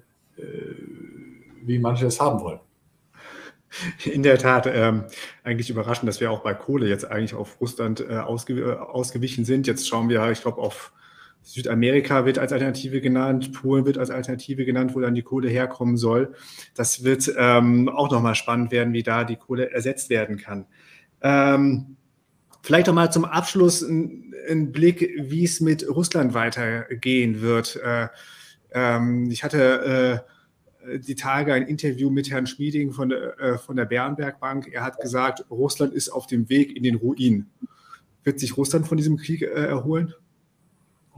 [1.64, 2.60] wie manche es haben wollen.
[4.06, 5.04] In der Tat, ähm,
[5.44, 9.68] eigentlich überraschend, dass wir auch bei Kohle jetzt eigentlich auf Russland äh, ausge ausgewichen sind.
[9.68, 10.92] Jetzt schauen wir, ich glaube, auf
[11.42, 15.98] Südamerika wird als Alternative genannt, Polen wird als Alternative genannt, wo dann die Kohle herkommen
[15.98, 16.34] soll.
[16.76, 20.66] Das wird ähm, auch nochmal spannend werden, wie da die Kohle ersetzt werden kann.
[21.22, 21.98] Ähm,
[22.62, 24.26] vielleicht nochmal zum Abschluss ein,
[24.72, 27.76] Blick, wie es mit Russland weitergehen wird.
[27.84, 28.08] Äh,
[28.72, 30.24] ähm, ich hatte
[30.88, 34.70] äh, die Tage ein Interview mit Herrn Schmieding von der, äh, von der Bärenberg Bank.
[34.72, 37.48] Er hat gesagt, Russland ist auf dem Weg in den Ruin.
[38.24, 40.14] Wird sich Russland von diesem Krieg äh, erholen?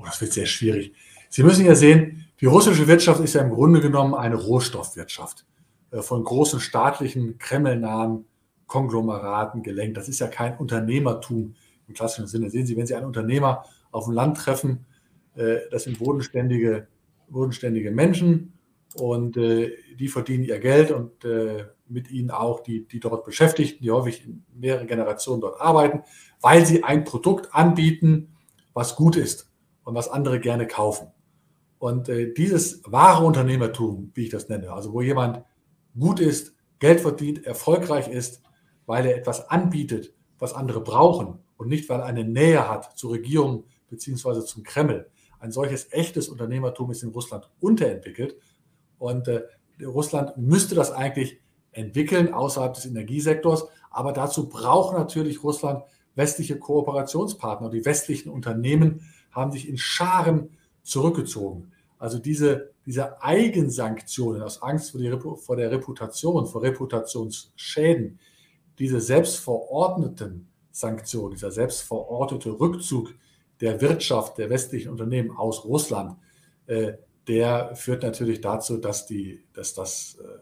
[0.02, 0.94] Oh, das wird sehr schwierig.
[1.30, 5.46] Sie müssen ja sehen, die russische Wirtschaft ist ja im Grunde genommen eine Rohstoffwirtschaft
[5.92, 8.26] äh, von großen staatlichen, kremlnahen
[8.66, 9.98] Konglomeraten gelenkt.
[9.98, 11.56] Das ist ja kein Unternehmertum
[11.88, 12.50] im klassischen Sinne.
[12.50, 14.86] Sehen Sie, wenn Sie einen Unternehmer auf dem Land treffen,
[15.36, 16.88] äh, das sind bodenständige,
[17.30, 18.54] bodenständige Menschen
[18.96, 21.12] und äh, die verdienen ihr Geld und
[21.88, 26.02] mit ihnen auch die, die dort Beschäftigten, die häufig in mehreren Generationen dort arbeiten,
[26.40, 28.36] weil sie ein Produkt anbieten,
[28.74, 29.51] was gut ist
[29.84, 31.08] und was andere gerne kaufen.
[31.80, 35.44] Und äh, dieses wahre Unternehmertum, wie ich das nenne, also wo jemand
[35.98, 38.42] gut ist, Geld verdient, erfolgreich ist,
[38.86, 43.12] weil er etwas anbietet, was andere brauchen und nicht, weil er eine Nähe hat zur
[43.12, 44.42] Regierung bzw.
[44.42, 45.10] zum Kreml.
[45.40, 48.36] Ein solches echtes Unternehmertum ist in Russland unterentwickelt.
[49.00, 49.44] Und äh,
[49.84, 51.40] Russland müsste das eigentlich
[51.72, 53.68] entwickeln außerhalb des Energiesektors.
[53.90, 55.84] Aber dazu braucht natürlich Russland
[56.16, 57.70] westliche Kooperationspartner.
[57.70, 59.02] Die westlichen Unternehmen
[59.32, 60.50] haben sich in Scharen
[60.84, 61.72] zurückgezogen.
[61.98, 68.20] Also diese, diese Eigensanktionen aus Angst vor, die, vor der Reputation, vor Reputationsschäden,
[68.80, 73.14] diese selbstverordneten Sanktionen, dieser selbstverordnete Rückzug
[73.60, 76.18] der Wirtschaft der westlichen Unternehmen aus Russland,
[76.66, 76.94] äh,
[77.28, 80.40] der führt natürlich dazu, dass, die, dass das äh,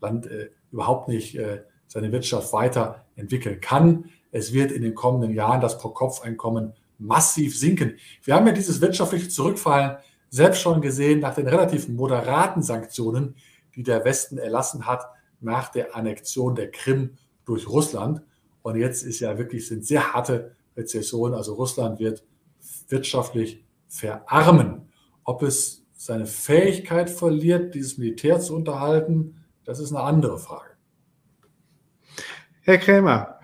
[0.00, 1.38] Land äh, überhaupt nicht
[1.86, 4.10] seine Wirtschaft weiterentwickeln kann.
[4.32, 7.96] Es wird in den kommenden Jahren das Pro-Kopf-Einkommen massiv sinken.
[8.22, 9.96] Wir haben ja dieses wirtschaftliche Zurückfallen
[10.30, 13.36] selbst schon gesehen nach den relativ moderaten Sanktionen,
[13.74, 15.06] die der Westen erlassen hat
[15.40, 18.22] nach der Annexion der Krim durch Russland.
[18.62, 21.34] Und jetzt ist ja wirklich sind sehr harte Rezessionen.
[21.34, 22.24] Also Russland wird
[22.88, 24.88] wirtschaftlich verarmen.
[25.24, 30.70] Ob es seine Fähigkeit verliert, dieses Militär zu unterhalten, das ist eine andere Frage.
[32.62, 33.35] Herr Krämer,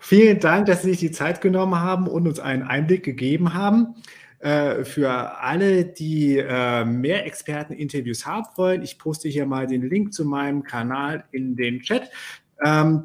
[0.00, 3.94] Vielen Dank, dass Sie sich die Zeit genommen haben und uns einen Einblick gegeben haben.
[4.38, 10.14] Äh, für alle, die äh, mehr Experteninterviews haben wollen, ich poste hier mal den Link
[10.14, 12.10] zu meinem Kanal in den Chat.
[12.64, 13.04] Ähm,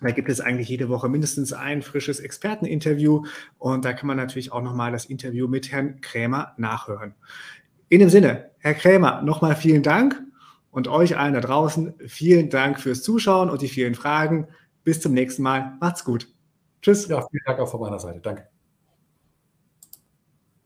[0.00, 3.24] Da gibt es eigentlich jede Woche mindestens ein frisches Experteninterview
[3.58, 7.14] und da kann man natürlich auch nochmal das Interview mit Herrn Krämer nachhören.
[7.88, 10.20] In dem Sinne, Herr Krämer, nochmal vielen Dank
[10.72, 14.48] und euch allen da draußen vielen Dank fürs Zuschauen und die vielen Fragen.
[14.84, 15.76] Bis zum nächsten Mal.
[15.80, 16.28] Macht's gut.
[16.80, 17.08] Tschüss.
[17.08, 18.20] Ja, vielen Dank auch von meiner Seite.
[18.20, 18.51] Danke.